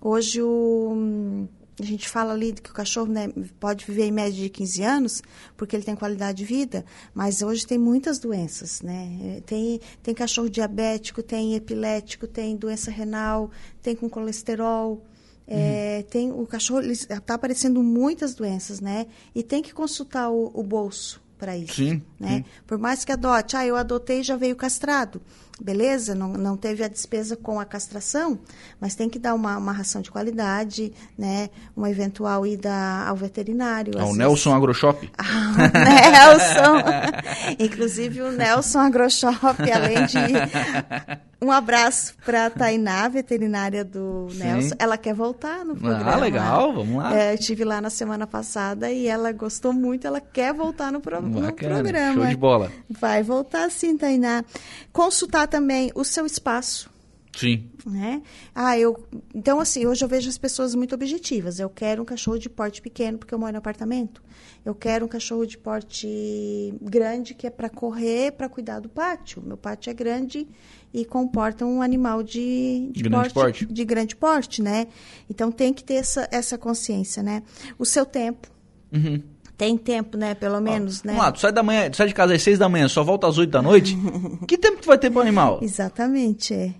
Hoje 0.00 0.42
o, 0.42 1.46
a 1.80 1.84
gente 1.84 2.08
fala 2.08 2.32
ali 2.32 2.52
que 2.52 2.70
o 2.70 2.74
cachorro 2.74 3.10
né, 3.10 3.28
pode 3.58 3.84
viver 3.84 4.04
em 4.04 4.12
média 4.12 4.42
de 4.42 4.48
15 4.48 4.82
anos, 4.82 5.22
porque 5.56 5.74
ele 5.74 5.84
tem 5.84 5.96
qualidade 5.96 6.38
de 6.38 6.44
vida, 6.44 6.84
mas 7.14 7.42
hoje 7.42 7.66
tem 7.66 7.78
muitas 7.78 8.18
doenças, 8.18 8.82
né? 8.82 9.40
Tem, 9.46 9.80
tem 10.02 10.14
cachorro 10.14 10.50
diabético, 10.50 11.22
tem 11.22 11.54
epilético, 11.54 12.26
tem 12.26 12.56
doença 12.56 12.90
renal, 12.90 13.50
tem 13.80 13.96
com 13.96 14.08
colesterol. 14.08 15.02
é, 15.46 16.04
tem 16.10 16.30
o 16.30 16.46
cachorro 16.46 16.82
está 16.82 17.34
aparecendo 17.34 17.82
muitas 17.82 18.34
doenças, 18.34 18.80
né? 18.80 19.06
E 19.34 19.42
tem 19.42 19.62
que 19.62 19.72
consultar 19.72 20.30
o, 20.30 20.50
o 20.54 20.62
bolso 20.62 21.22
para 21.38 21.56
isso. 21.56 21.74
Sim, 21.74 22.02
né? 22.20 22.36
sim. 22.36 22.44
Por 22.66 22.78
mais 22.78 23.04
que 23.04 23.10
adote, 23.10 23.56
ah, 23.56 23.66
eu 23.66 23.74
adotei 23.74 24.20
e 24.20 24.22
já 24.22 24.36
veio 24.36 24.54
castrado. 24.54 25.20
Beleza, 25.60 26.14
não, 26.14 26.28
não 26.32 26.56
teve 26.56 26.82
a 26.82 26.88
despesa 26.88 27.36
com 27.36 27.60
a 27.60 27.64
castração, 27.64 28.38
mas 28.80 28.94
tem 28.94 29.08
que 29.08 29.18
dar 29.18 29.34
uma, 29.34 29.56
uma 29.58 29.72
ração 29.72 30.00
de 30.00 30.10
qualidade, 30.10 30.92
né? 31.16 31.50
Uma 31.76 31.90
eventual 31.90 32.46
ida 32.46 32.72
ao 33.06 33.14
veterinário. 33.14 33.98
Ao 33.98 34.14
Nelson 34.14 34.54
Agroshop. 34.54 35.10
ah, 35.18 35.52
o 35.56 36.10
Nelson. 36.10 37.56
Inclusive 37.62 38.22
o 38.22 38.32
Nelson 38.32 38.80
Agroshop, 38.80 39.70
além 39.70 40.06
de. 40.06 41.22
Um 41.42 41.50
abraço 41.50 42.14
para 42.24 42.46
a 42.46 42.50
Tainá, 42.50 43.08
veterinária 43.08 43.84
do 43.84 44.28
Sim. 44.30 44.38
Nelson. 44.38 44.74
Ela 44.78 44.96
quer 44.96 45.12
voltar 45.12 45.64
no 45.64 45.74
programa. 45.74 46.12
Ah, 46.12 46.16
legal, 46.16 46.72
vamos 46.72 46.96
lá. 46.96 47.16
É, 47.18 47.34
estive 47.34 47.64
lá 47.64 47.80
na 47.80 47.90
semana 47.90 48.28
passada 48.28 48.92
e 48.92 49.08
ela 49.08 49.32
gostou 49.32 49.72
muito, 49.72 50.06
ela 50.06 50.20
quer 50.20 50.54
voltar 50.54 50.92
no, 50.92 51.00
pro- 51.00 51.20
no 51.20 51.40
Bacana, 51.40 51.80
programa. 51.82 52.14
show 52.14 52.26
de 52.26 52.36
bola. 52.36 52.70
Vai 52.88 53.24
voltar 53.24 53.68
sim, 53.72 53.96
Tainá. 53.96 54.44
Consultar 54.92 55.48
também 55.48 55.90
o 55.96 56.04
seu 56.04 56.24
espaço. 56.24 56.91
Sim. 57.36 57.70
Né? 57.86 58.22
Ah, 58.54 58.78
eu. 58.78 59.06
Então, 59.34 59.58
assim, 59.58 59.86
hoje 59.86 60.04
eu 60.04 60.08
vejo 60.08 60.28
as 60.28 60.38
pessoas 60.38 60.74
muito 60.74 60.94
objetivas. 60.94 61.58
Eu 61.58 61.70
quero 61.70 62.02
um 62.02 62.04
cachorro 62.04 62.38
de 62.38 62.48
porte 62.48 62.82
pequeno, 62.82 63.18
porque 63.18 63.34
eu 63.34 63.38
moro 63.38 63.54
em 63.54 63.58
apartamento. 63.58 64.22
Eu 64.64 64.74
quero 64.74 65.06
um 65.06 65.08
cachorro 65.08 65.46
de 65.46 65.58
porte 65.58 66.74
grande, 66.80 67.34
que 67.34 67.46
é 67.46 67.50
para 67.50 67.68
correr, 67.68 68.32
para 68.32 68.48
cuidar 68.48 68.80
do 68.80 68.88
pátio. 68.88 69.42
Meu 69.44 69.56
pátio 69.56 69.90
é 69.90 69.94
grande 69.94 70.46
e 70.94 71.04
comporta 71.04 71.64
um 71.64 71.80
animal 71.80 72.22
de, 72.22 72.90
de 72.92 73.02
Grande 73.02 73.32
porte. 73.32 73.66
de 73.66 73.84
grande 73.84 74.14
porte, 74.14 74.62
né? 74.62 74.86
Então 75.28 75.50
tem 75.50 75.72
que 75.72 75.82
ter 75.82 75.94
essa, 75.94 76.28
essa 76.30 76.58
consciência, 76.58 77.22
né? 77.22 77.42
O 77.78 77.84
seu 77.84 78.04
tempo. 78.04 78.48
Uhum. 78.92 79.22
Tem 79.56 79.76
tempo, 79.76 80.16
né? 80.16 80.34
Pelo 80.34 80.60
menos, 80.60 81.02
né? 81.02 81.12
Vamos 81.12 81.26
lá, 81.26 81.32
tu 81.32 81.40
sai, 81.40 81.52
da 81.52 81.62
manhã, 81.62 81.88
tu 81.90 81.96
sai 81.96 82.08
de 82.08 82.14
casa 82.14 82.34
às 82.34 82.42
seis 82.42 82.58
da 82.58 82.68
manhã, 82.68 82.88
só 82.88 83.02
volta 83.02 83.26
às 83.26 83.38
oito 83.38 83.50
da 83.50 83.62
noite. 83.62 83.96
que 84.46 84.58
tempo 84.58 84.82
tu 84.82 84.86
vai 84.86 84.98
ter 84.98 85.10
pro 85.10 85.20
animal? 85.20 85.60
Exatamente, 85.62 86.52
é. 86.52 86.74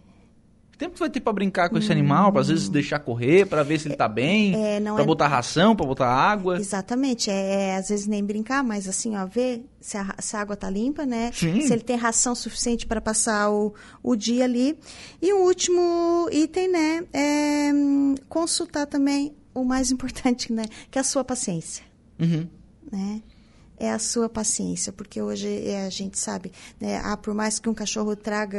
Que 0.83 0.87
tempo 0.89 0.97
tu 0.97 1.01
vai 1.01 1.11
ter 1.11 1.21
pra 1.21 1.33
brincar 1.33 1.69
com 1.71 1.79
esse 1.79 1.93
animal, 1.93 2.33
pra 2.33 2.41
às 2.41 2.49
vezes 2.49 2.69
deixar 2.69 2.99
correr, 2.99 3.47
pra 3.47 3.63
ver 3.63 3.79
se 3.79 3.87
ele 3.87 3.95
tá 3.95 4.09
bem, 4.09 4.53
É, 4.61 4.81
pra 4.81 5.01
é- 5.03 5.07
botar 5.07 5.29
ração, 5.29 5.77
pra 5.77 5.87
botar 5.87 6.09
água. 6.09 6.59
Exatamente, 6.59 7.31
é, 7.31 7.69
é, 7.71 7.77
às 7.77 7.89
vezes 7.89 8.09
nem 8.09 8.25
brincar, 8.25 8.65
mas 8.65 8.89
assim, 8.89 9.15
ó, 9.17 9.25
ver 9.25 9.65
se 9.81 9.97
a, 9.97 10.13
se 10.19 10.35
a 10.37 10.41
água 10.41 10.57
tá 10.57 10.69
limpa, 10.69 11.07
né? 11.07 11.31
Sim. 11.33 11.61
Se 11.61 11.73
ele 11.73 11.83
tem 11.85 11.95
ração 11.97 12.35
suficiente 12.35 12.85
para 12.85 13.01
passar 13.01 13.49
o, 13.49 13.73
o 14.03 14.17
dia 14.17 14.43
ali. 14.43 14.77
E 15.21 15.33
o 15.33 15.45
último 15.45 16.29
item, 16.33 16.67
né, 16.73 17.05
é 17.13 17.71
hum, 17.73 18.17
consultar 18.29 18.87
também 18.87 19.37
o 19.55 19.65
mais 19.65 19.93
importante, 19.93 20.53
né, 20.53 20.65
que 20.91 20.99
é 20.99 21.01
a 21.01 21.05
sua 21.05 21.23
paciência, 21.23 21.85
Uhum. 22.19 22.49
né? 22.91 23.23
é 23.79 23.91
a 23.93 23.99
sua 23.99 24.29
paciência, 24.29 24.93
porque 24.93 25.21
hoje 25.21 25.49
é, 25.67 25.85
a 25.87 25.91
gente 25.91 26.17
sabe, 26.17 26.53
né, 26.81 27.01
ah, 27.05 27.17
por 27.17 27.35
mais 27.35 27.59
que 27.59 27.69
um 27.69 27.75
cachorro 27.75 28.15
traga 28.15 28.59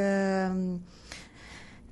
hum, 0.54 0.80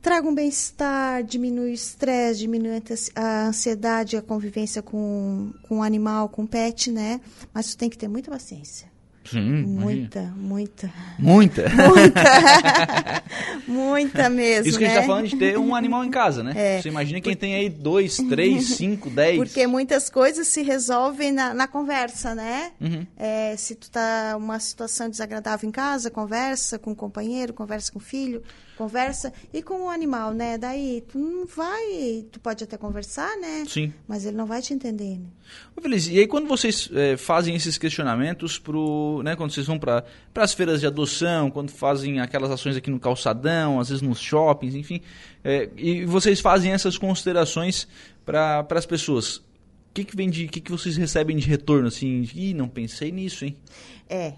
traga 0.01 0.27
um 0.27 0.33
bem-estar, 0.33 1.23
diminui 1.23 1.71
o 1.71 1.73
estresse, 1.73 2.39
diminui 2.39 2.81
a 3.15 3.47
ansiedade, 3.47 4.17
a 4.17 4.21
convivência 4.21 4.81
com, 4.81 5.53
com 5.63 5.79
o 5.79 5.83
animal, 5.83 6.27
com 6.29 6.43
o 6.43 6.47
pet, 6.47 6.91
né? 6.91 7.21
Mas 7.53 7.71
tu 7.71 7.77
tem 7.77 7.89
que 7.89 7.97
ter 7.97 8.07
muita 8.07 8.31
paciência. 8.31 8.91
Sim, 9.23 9.63
muita, 9.63 10.33
muita. 10.35 10.91
Muita? 11.19 11.69
Muita. 11.69 13.23
muita 13.67 14.29
mesmo. 14.29 14.67
Isso 14.67 14.79
que 14.79 14.83
né? 14.83 14.89
a 14.89 14.93
gente 14.93 14.99
está 14.99 15.13
falando 15.13 15.27
de 15.27 15.35
ter 15.37 15.57
um 15.57 15.75
animal 15.75 16.03
em 16.03 16.09
casa, 16.09 16.43
né? 16.43 16.53
É. 16.55 16.81
Você 16.81 16.89
imagina 16.89 17.21
quem 17.21 17.35
tem 17.35 17.53
aí 17.53 17.69
dois, 17.69 18.17
três, 18.17 18.69
cinco, 18.75 19.11
dez. 19.11 19.37
Porque 19.37 19.67
muitas 19.67 20.09
coisas 20.09 20.47
se 20.47 20.63
resolvem 20.63 21.31
na, 21.31 21.53
na 21.53 21.67
conversa, 21.67 22.33
né? 22.33 22.71
Uhum. 22.81 23.05
É, 23.15 23.55
se 23.55 23.75
tu 23.75 23.91
tá 23.91 24.35
uma 24.37 24.59
situação 24.59 25.07
desagradável 25.07 25.69
em 25.69 25.71
casa, 25.71 26.09
conversa 26.09 26.79
com 26.79 26.91
o 26.91 26.95
companheiro, 26.95 27.53
conversa 27.53 27.91
com 27.91 27.99
o 27.99 28.01
filho, 28.01 28.41
conversa 28.81 29.31
e 29.53 29.61
com 29.61 29.83
o 29.85 29.89
animal, 29.89 30.33
né? 30.33 30.57
Daí 30.57 31.03
tu 31.07 31.19
não 31.19 31.45
vai, 31.45 32.25
tu 32.31 32.39
pode 32.39 32.63
até 32.63 32.77
conversar, 32.77 33.37
né? 33.37 33.63
Sim. 33.67 33.93
Mas 34.07 34.25
ele 34.25 34.35
não 34.35 34.47
vai 34.47 34.59
te 34.59 34.73
entender. 34.73 35.19
Né? 35.19 35.27
Ô, 35.75 35.87
e 35.87 36.19
aí 36.19 36.25
quando 36.25 36.47
vocês 36.47 36.89
é, 36.93 37.15
fazem 37.15 37.55
esses 37.55 37.77
questionamentos 37.77 38.57
pro, 38.57 39.21
né, 39.23 39.35
quando 39.35 39.51
vocês 39.51 39.67
vão 39.67 39.77
para 39.77 40.03
as 40.35 40.53
feiras 40.53 40.79
de 40.79 40.87
adoção, 40.87 41.51
quando 41.51 41.69
fazem 41.69 42.19
aquelas 42.19 42.49
ações 42.49 42.75
aqui 42.75 42.89
no 42.89 42.99
calçadão, 42.99 43.79
às 43.79 43.89
vezes 43.89 44.01
nos 44.01 44.19
shoppings, 44.19 44.73
enfim, 44.73 45.01
é, 45.43 45.69
e 45.77 46.03
vocês 46.05 46.39
fazem 46.39 46.71
essas 46.71 46.97
considerações 46.97 47.87
para 48.25 48.65
as 48.71 48.85
pessoas. 48.87 49.37
O 49.37 49.93
que, 49.93 50.05
que 50.05 50.15
vem 50.15 50.29
de, 50.29 50.47
que, 50.47 50.59
que 50.59 50.71
vocês 50.71 50.97
recebem 50.97 51.37
de 51.37 51.47
retorno 51.47 51.87
assim? 51.87 52.27
Ih, 52.33 52.53
não 52.53 52.67
pensei 52.67 53.11
nisso, 53.11 53.45
hein? 53.45 53.57
É, 54.09 54.33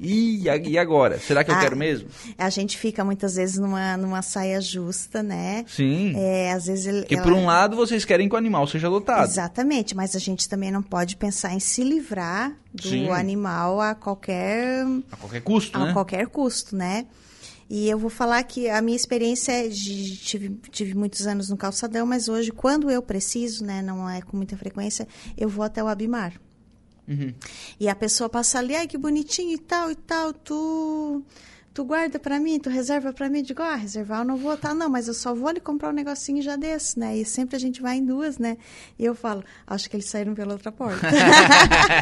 e, 0.00 0.44
e 0.44 0.78
agora? 0.78 1.18
Será 1.18 1.44
que 1.44 1.50
eu 1.50 1.54
ah, 1.54 1.60
quero 1.60 1.76
mesmo? 1.76 2.08
A 2.38 2.50
gente 2.50 2.76
fica 2.78 3.04
muitas 3.04 3.36
vezes 3.36 3.58
numa, 3.58 3.96
numa 3.96 4.22
saia 4.22 4.60
justa, 4.60 5.22
né? 5.22 5.64
Sim. 5.68 6.14
É, 6.16 6.52
às 6.52 6.66
vezes 6.66 6.86
ele, 6.86 7.04
que 7.04 7.14
ela... 7.14 7.22
por 7.22 7.32
um 7.32 7.46
lado 7.46 7.76
vocês 7.76 8.04
querem 8.04 8.28
que 8.28 8.34
o 8.34 8.38
animal 8.38 8.66
seja 8.66 8.86
adotado. 8.86 9.24
Exatamente, 9.24 9.94
mas 9.94 10.16
a 10.16 10.18
gente 10.18 10.48
também 10.48 10.70
não 10.70 10.82
pode 10.82 11.16
pensar 11.16 11.52
em 11.52 11.60
se 11.60 11.82
livrar 11.82 12.56
do 12.72 12.88
Sim. 12.88 13.10
animal 13.10 13.80
a 13.80 13.94
qualquer 13.94 14.84
a 15.10 15.16
qualquer 15.16 15.40
custo, 15.42 15.78
a 15.78 15.86
né? 15.86 15.92
qualquer 15.92 16.26
custo, 16.26 16.76
né? 16.76 17.06
E 17.68 17.88
eu 17.88 17.98
vou 17.98 18.10
falar 18.10 18.42
que 18.44 18.68
a 18.68 18.80
minha 18.80 18.96
experiência 18.96 19.52
é 19.52 19.68
de, 19.68 20.16
tive, 20.18 20.50
tive 20.70 20.94
muitos 20.94 21.26
anos 21.26 21.48
no 21.48 21.56
calçadão, 21.56 22.06
mas 22.06 22.28
hoje, 22.28 22.52
quando 22.52 22.88
eu 22.90 23.02
preciso, 23.02 23.64
né, 23.64 23.82
não 23.82 24.08
é 24.08 24.22
com 24.22 24.36
muita 24.36 24.56
frequência, 24.56 25.06
eu 25.36 25.48
vou 25.48 25.64
até 25.64 25.82
o 25.82 25.88
Abimar. 25.88 26.34
Uhum. 27.08 27.32
E 27.78 27.88
a 27.88 27.94
pessoa 27.94 28.28
passa 28.28 28.58
ali, 28.58 28.74
ai 28.74 28.86
que 28.86 28.98
bonitinho 28.98 29.52
e 29.52 29.58
tal 29.58 29.90
e 29.90 29.94
tal, 29.94 30.32
tu 30.32 31.24
tu 31.76 31.84
guarda 31.84 32.18
para 32.18 32.40
mim, 32.40 32.58
tu 32.58 32.70
reserva 32.70 33.12
para 33.12 33.28
mim, 33.28 33.42
digo, 33.42 33.60
ah, 33.60 33.74
reservar 33.74 34.20
eu 34.20 34.24
não 34.24 34.38
vou, 34.38 34.56
tá, 34.56 34.72
não, 34.72 34.88
mas 34.88 35.08
eu 35.08 35.14
só 35.14 35.34
vou 35.34 35.46
ali 35.46 35.60
comprar 35.60 35.90
um 35.90 35.92
negocinho 35.92 36.40
já 36.40 36.56
desse, 36.56 36.98
né? 36.98 37.18
E 37.18 37.22
sempre 37.22 37.54
a 37.54 37.58
gente 37.58 37.82
vai 37.82 37.98
em 37.98 38.04
duas, 38.04 38.38
né? 38.38 38.56
E 38.98 39.04
eu 39.04 39.14
falo, 39.14 39.44
acho 39.66 39.90
que 39.90 39.94
eles 39.94 40.06
saíram 40.06 40.34
pela 40.34 40.54
outra 40.54 40.72
porta. 40.72 41.06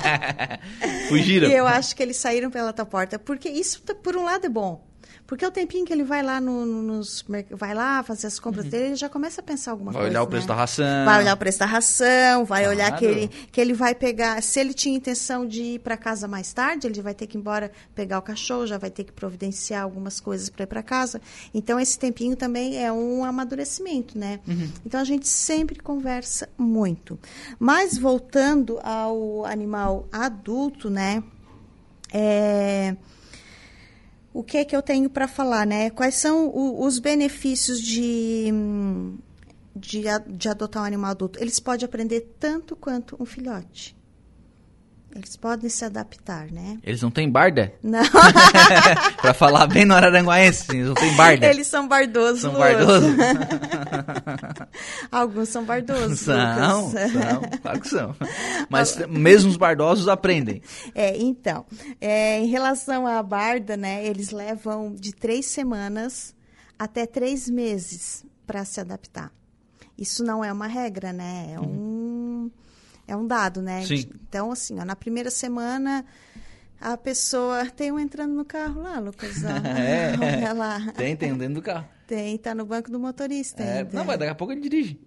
Fugiram. 1.09 1.49
E 1.49 1.53
eu 1.53 1.67
acho 1.67 1.97
que 1.97 2.05
eles 2.05 2.17
saíram 2.19 2.53
pela 2.53 2.69
outra 2.69 2.87
porta, 2.87 3.19
porque 3.19 3.49
isso, 3.49 3.83
por 3.83 4.17
um 4.17 4.23
lado, 4.23 4.47
é 4.47 4.49
bom. 4.49 4.94
Porque 5.35 5.45
o 5.45 5.51
tempinho 5.51 5.85
que 5.85 5.93
ele 5.93 6.05
vai 6.05 6.23
lá 6.23 6.41
no, 6.41 6.65
nos 6.65 7.25
vai 7.51 7.75
lá 7.75 8.05
fazer 8.05 8.29
as 8.29 8.39
compras 8.39 8.67
uhum. 8.67 8.71
dele, 8.71 8.85
ele 8.85 8.95
já 8.95 9.09
começa 9.09 9.41
a 9.41 9.45
pensar 9.45 9.73
alguma 9.73 9.91
vai 9.91 10.03
coisa. 10.03 10.13
Vai 10.13 10.21
olhar 10.21 10.23
o 10.23 10.31
preço 10.31 10.47
né? 10.47 10.55
da 10.55 10.61
ração. 10.61 11.05
Vai 11.05 11.19
olhar 11.23 11.35
o 11.35 11.37
preço 11.37 11.59
da 11.59 11.67
ração, 11.67 12.45
vai 12.45 12.63
claro. 12.63 12.77
olhar 12.77 12.97
que 12.97 13.05
ele, 13.05 13.29
que 13.51 13.61
ele 13.61 13.73
vai 13.73 13.97
pegar. 13.97 14.41
Se 14.45 14.61
ele 14.61 14.73
tinha 14.73 14.97
intenção 14.97 15.45
de 15.45 15.61
ir 15.61 15.79
para 15.81 15.97
casa 15.97 16.29
mais 16.29 16.53
tarde, 16.53 16.87
ele 16.87 17.03
vai 17.03 17.15
ter 17.15 17.27
que 17.27 17.37
ir 17.37 17.41
embora 17.41 17.73
pegar 17.97 18.21
o 18.21 18.23
cachorro, 18.23 18.65
já 18.65 18.79
vai 18.79 18.93
ter 18.93 19.03
que 19.03 19.11
providenciar 19.11 19.83
algumas 19.83 20.21
coisas 20.21 20.49
para 20.49 20.63
ir 20.63 20.67
para 20.69 20.85
casa. 20.85 21.21
Então, 21.53 21.81
esse 21.81 21.99
tempinho 21.99 22.37
também 22.37 22.81
é 22.81 22.93
um 22.93 23.25
amadurecimento, 23.25 24.17
né? 24.17 24.39
Uhum. 24.47 24.71
Então, 24.87 25.01
a 25.01 25.05
gente 25.05 25.27
sempre 25.27 25.81
conversa 25.81 26.49
muito. 26.57 27.19
Mas, 27.59 27.99
voltando 27.99 28.79
ao 28.85 29.45
animal 29.45 30.07
adulto, 30.13 30.89
né? 30.89 31.25
É 32.13 32.95
o 34.35 34.43
que 34.43 34.59
é 34.59 34.65
que 34.65 34.75
eu 34.75 34.83
tenho 34.83 35.09
para 35.09 35.29
falar, 35.29 35.65
né? 35.65 35.91
Quais 35.91 36.17
são 36.17 36.49
o, 36.49 36.85
os 36.85 36.99
benefícios 36.99 37.81
de, 37.81 38.53
de, 39.77 40.03
de, 40.27 40.49
adotar 40.49 40.83
um 40.83 40.87
animal 40.87 41.13
adulto? 41.13 41.39
Eles 41.41 41.61
podem 41.61 41.87
aprender 41.87 42.35
tanto 42.41 42.75
quanto 42.75 43.17
um 43.21 43.25
filhote. 43.25 43.97
Eles 45.15 45.37
podem 45.37 45.71
se 45.71 45.85
adaptar, 45.85 46.51
né? 46.51 46.77
Eles 46.83 47.01
não 47.01 47.11
têm 47.11 47.31
barda? 47.31 47.73
Não. 47.81 48.03
para 49.23 49.33
falar 49.33 49.69
bem 49.69 49.85
no 49.85 49.95
araranguaense, 49.95 50.65
eles 50.73 50.89
não 50.89 50.95
têm 50.95 51.15
barda. 51.15 51.47
Eles 51.47 51.69
são 51.69 51.87
bardosos. 51.87 52.41
São 52.41 52.53
bardosos? 52.55 53.15
Alguns 55.13 55.49
são 55.51 55.65
bardosos. 55.65 56.19
São, 56.19 56.91
são, 56.91 57.43
claro 57.63 57.81
que 57.81 57.89
são. 57.89 58.17
Mas 58.69 58.97
mesmo 59.07 59.51
os 59.51 59.57
bardosos 59.57 60.09
aprendem. 60.09 60.61
É, 60.93 61.17
então, 61.17 61.65
é, 62.01 62.41
em 62.41 62.47
relação 62.47 63.07
à 63.07 63.23
barda, 63.23 63.77
né, 63.77 64.05
eles 64.05 64.31
levam 64.31 64.93
de 64.95 65.15
três 65.15 65.47
semanas 65.47 66.35
até 66.77 67.07
três 67.07 67.49
meses 67.49 68.25
para 68.45 68.65
se 68.65 68.81
adaptar. 68.81 69.31
Isso 69.97 70.25
não 70.25 70.45
é 70.45 70.53
uma 70.53 70.67
regra, 70.67 71.13
né? 71.13 71.53
É 71.53 71.61
um, 71.61 72.14
é 73.07 73.17
um 73.17 73.27
dado, 73.27 73.61
né? 73.63 73.85
Sim. 73.85 74.09
Então, 74.29 74.51
assim, 74.51 74.79
ó, 74.79 74.85
na 74.85 74.97
primeira 74.97 75.31
semana 75.31 76.05
a 76.81 76.97
pessoa 76.97 77.67
tem 77.67 77.91
um 77.91 77.99
entrando 77.99 78.35
no 78.35 78.45
carro 78.45 78.83
lá, 78.83 78.99
Lucas. 78.99 79.43
Ó. 79.43 79.49
é, 79.67 80.13
Olha 80.45 80.53
lá. 80.53 80.93
Tem, 80.97 81.17
tem 81.17 81.33
um 81.33 81.39
dentro 81.39 81.55
do 81.55 81.63
carro. 81.63 81.89
Tem, 82.07 82.37
tá 82.37 82.55
no 82.55 82.67
banco 82.67 82.91
do 82.91 83.01
motorista 83.01 83.63
é, 83.63 83.79
ainda. 83.79 83.91
Não, 83.97 84.05
mas 84.05 84.19
daqui 84.19 84.31
a 84.31 84.35
pouco 84.35 84.53
ele 84.53 84.61
dirige. 84.61 85.01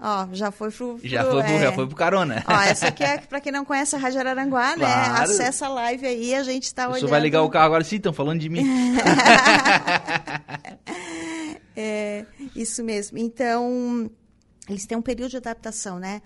Ó, 0.00 0.28
já 0.32 0.50
foi 0.50 0.70
pro. 0.70 0.96
pro 0.98 1.08
já, 1.08 1.24
foi 1.24 1.42
pro, 1.42 1.52
é... 1.52 1.60
já 1.60 1.72
foi 1.72 1.86
pro 1.86 1.96
carona. 1.96 2.42
Ó, 2.46 2.60
essa 2.62 2.88
aqui 2.88 3.04
é 3.04 3.18
pra 3.18 3.40
quem 3.40 3.52
não 3.52 3.64
conhece 3.64 3.94
a 3.94 3.98
Rádio 3.98 4.20
Araranguá, 4.20 4.76
né? 4.76 4.86
Claro. 4.86 5.22
Acessa 5.24 5.66
a 5.66 5.68
live 5.68 6.06
aí, 6.06 6.34
a 6.34 6.42
gente 6.42 6.72
tá 6.74 6.86
Você 6.86 7.00
olhando. 7.00 7.10
vai 7.10 7.20
ligar 7.20 7.42
o 7.42 7.50
carro 7.50 7.66
agora 7.66 7.84
sim, 7.84 7.96
estão 7.96 8.12
falando 8.12 8.40
de 8.40 8.48
mim. 8.48 8.64
é, 11.76 12.24
isso 12.56 12.82
mesmo. 12.82 13.18
Então, 13.18 14.10
eles 14.68 14.86
têm 14.86 14.96
um 14.96 15.02
período 15.02 15.32
de 15.32 15.36
adaptação, 15.36 15.98
né? 15.98 16.22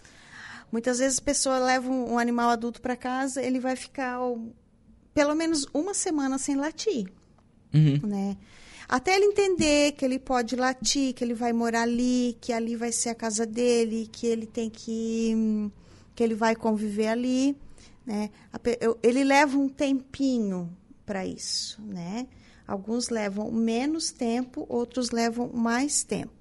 Muitas 0.71 0.99
vezes 0.99 1.19
a 1.19 1.23
pessoa 1.23 1.59
leva 1.59 1.91
um, 1.91 2.15
um 2.15 2.19
animal 2.19 2.51
adulto 2.51 2.81
para 2.81 2.97
casa, 2.97 3.43
ele 3.43 3.61
vai 3.61 3.77
ficar 3.77 4.21
ó, 4.21 4.37
pelo 5.15 5.35
menos 5.35 5.67
uma 5.73 5.95
semana 5.95 6.39
sem 6.39 6.57
latir, 6.57 7.07
uhum. 7.73 8.01
né? 8.07 8.37
Até 8.89 9.17
ele 9.17 9.25
entender 9.27 9.93
que 9.93 10.05
ele 10.05 10.19
pode 10.19 10.55
latir, 10.55 11.13
que 11.13 11.25
ele 11.25 11.35
vai 11.35 11.53
morar 11.53 11.83
ali, 11.83 12.37
que 12.41 12.53
ali 12.53 12.77
vai 12.77 12.93
ser 12.93 13.09
a 13.09 13.15
casa 13.15 13.45
dele, 13.45 14.09
que 14.13 14.27
ele 14.27 14.47
tem 14.47 14.71
que 14.71 15.71
que 16.15 16.23
ele 16.23 16.35
vai 16.35 16.57
conviver 16.57 17.09
ali, 17.09 17.57
né? 18.07 18.31
Ele 19.03 19.23
leva 19.25 19.59
um 19.59 19.69
tempinho 19.69 20.75
para 21.05 21.27
isso, 21.27 21.83
né? 21.83 22.27
Alguns 22.67 23.11
levam 23.11 23.51
menos 23.53 24.11
tempo, 24.11 24.65
outros 24.69 25.11
levam 25.11 25.51
mais 25.53 26.03
tempo. 26.03 26.33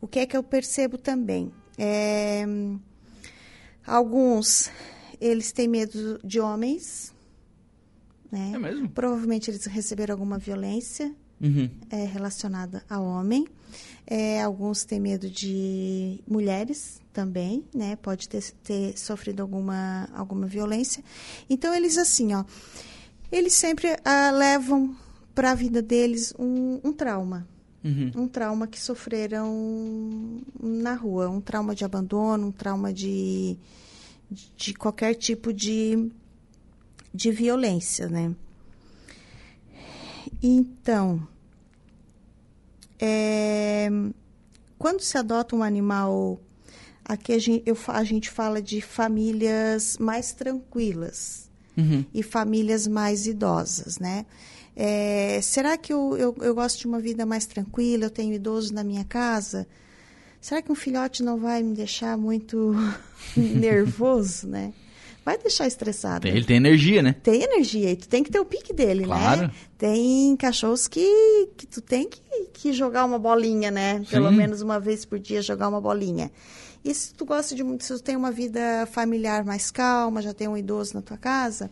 O 0.00 0.08
que 0.08 0.20
é 0.20 0.26
que 0.26 0.36
eu 0.36 0.42
percebo 0.42 0.98
também? 0.98 1.52
É, 1.78 2.44
alguns 3.86 4.70
eles 5.20 5.52
têm 5.52 5.68
medo 5.68 6.18
de 6.24 6.40
homens, 6.40 7.12
né? 8.30 8.52
É 8.54 8.58
mesmo? 8.58 8.88
Provavelmente 8.88 9.50
eles 9.50 9.64
receberam 9.66 10.14
alguma 10.14 10.38
violência 10.38 11.14
uhum. 11.40 11.70
é, 11.90 12.04
relacionada 12.04 12.82
a 12.88 12.98
homem. 12.98 13.46
É, 14.06 14.42
alguns 14.42 14.84
têm 14.84 14.98
medo 14.98 15.30
de 15.30 16.20
mulheres 16.26 17.00
também, 17.12 17.64
né? 17.74 17.96
Pode 17.96 18.28
ter, 18.28 18.42
ter 18.64 18.98
sofrido 18.98 19.40
alguma, 19.40 20.08
alguma 20.12 20.46
violência. 20.46 21.04
Então, 21.48 21.74
eles 21.74 21.96
assim, 21.98 22.34
ó, 22.34 22.44
eles 23.30 23.52
sempre 23.52 23.96
ah, 24.04 24.30
levam 24.30 24.96
para 25.34 25.52
a 25.52 25.54
vida 25.54 25.80
deles 25.80 26.34
um, 26.38 26.80
um 26.82 26.92
trauma. 26.92 27.46
Uhum. 27.84 28.12
Um 28.14 28.28
trauma 28.28 28.66
que 28.66 28.80
sofreram 28.80 30.40
na 30.60 30.94
rua. 30.94 31.28
Um 31.28 31.40
trauma 31.40 31.74
de 31.74 31.84
abandono, 31.84 32.48
um 32.48 32.52
trauma 32.52 32.92
de, 32.92 33.56
de 34.56 34.74
qualquer 34.74 35.14
tipo 35.14 35.52
de, 35.52 36.10
de 37.12 37.30
violência, 37.30 38.08
né? 38.08 38.34
Então, 40.42 41.26
é, 42.98 43.88
quando 44.78 45.00
se 45.00 45.18
adota 45.18 45.54
um 45.56 45.62
animal, 45.62 46.40
aqui 47.04 47.32
a 47.32 47.38
gente, 47.38 47.62
eu, 47.66 47.76
a 47.88 48.04
gente 48.04 48.30
fala 48.30 48.62
de 48.62 48.80
famílias 48.80 49.98
mais 49.98 50.32
tranquilas 50.32 51.50
uhum. 51.76 52.04
e 52.12 52.22
famílias 52.22 52.86
mais 52.86 53.26
idosas, 53.26 53.98
né? 53.98 54.26
É, 54.74 55.40
será 55.42 55.76
que 55.76 55.92
eu, 55.92 56.16
eu, 56.16 56.34
eu 56.40 56.54
gosto 56.54 56.78
de 56.80 56.86
uma 56.86 56.98
vida 56.98 57.26
mais 57.26 57.46
tranquila? 57.46 58.04
Eu 58.04 58.10
tenho 58.10 58.32
idoso 58.34 58.72
na 58.72 58.82
minha 58.82 59.04
casa? 59.04 59.66
Será 60.40 60.60
que 60.62 60.72
um 60.72 60.74
filhote 60.74 61.22
não 61.22 61.38
vai 61.38 61.62
me 61.62 61.74
deixar 61.74 62.16
muito 62.16 62.74
nervoso, 63.36 64.48
né? 64.48 64.72
vai 65.24 65.38
deixar 65.38 65.66
estressado. 65.66 66.26
Ele 66.26 66.44
tem 66.44 66.56
energia, 66.56 67.00
né? 67.02 67.14
Tem 67.22 67.42
energia 67.42 67.92
e 67.92 67.96
tu 67.96 68.08
tem 68.08 68.22
que 68.24 68.30
ter 68.30 68.40
o 68.40 68.44
pique 68.44 68.72
dele, 68.72 69.04
Claro. 69.04 69.42
né? 69.42 69.50
Tem 69.78 70.36
cachorros 70.36 70.88
que, 70.88 71.48
que 71.56 71.66
tu 71.66 71.80
tem 71.80 72.08
que, 72.08 72.20
que 72.52 72.72
jogar 72.72 73.04
uma 73.04 73.18
bolinha, 73.18 73.70
né? 73.70 74.02
Pelo 74.10 74.28
Sim. 74.30 74.36
menos 74.36 74.62
uma 74.62 74.80
vez 74.80 75.04
por 75.04 75.18
dia 75.18 75.40
jogar 75.40 75.68
uma 75.68 75.80
bolinha. 75.80 76.30
E 76.84 76.92
se 76.92 77.14
tu 77.14 77.24
gosta 77.24 77.54
de 77.54 77.62
se 77.84 77.94
tu 77.96 78.02
tem 78.02 78.16
uma 78.16 78.32
vida 78.32 78.86
familiar 78.90 79.44
mais 79.44 79.70
calma, 79.70 80.20
já 80.20 80.34
tem 80.34 80.48
um 80.48 80.56
idoso 80.56 80.94
na 80.94 81.02
tua 81.02 81.16
casa, 81.16 81.70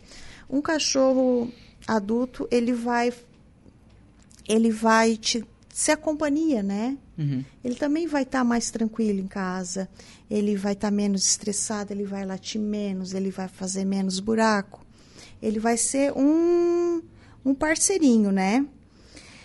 um 0.49 0.61
cachorro 0.61 1.51
adulto, 1.87 2.47
ele 2.51 2.73
vai 2.73 3.13
ele 4.47 4.71
vai 4.71 5.15
te 5.15 5.45
ser 5.73 5.93
a 5.93 5.97
companhia, 5.97 6.61
né? 6.61 6.97
Uhum. 7.17 7.43
Ele 7.63 7.75
também 7.75 8.07
vai 8.07 8.23
estar 8.23 8.43
mais 8.43 8.69
tranquilo 8.69 9.19
em 9.19 9.27
casa, 9.27 9.89
ele 10.29 10.55
vai 10.55 10.73
estar 10.73 10.91
menos 10.91 11.25
estressado, 11.25 11.93
ele 11.93 12.03
vai 12.03 12.25
latir 12.25 12.59
menos, 12.59 13.13
ele 13.13 13.31
vai 13.31 13.47
fazer 13.47 13.85
menos 13.85 14.19
buraco. 14.19 14.85
Ele 15.41 15.59
vai 15.59 15.77
ser 15.77 16.11
um, 16.13 17.01
um 17.43 17.53
parceirinho, 17.53 18.31
né? 18.31 18.65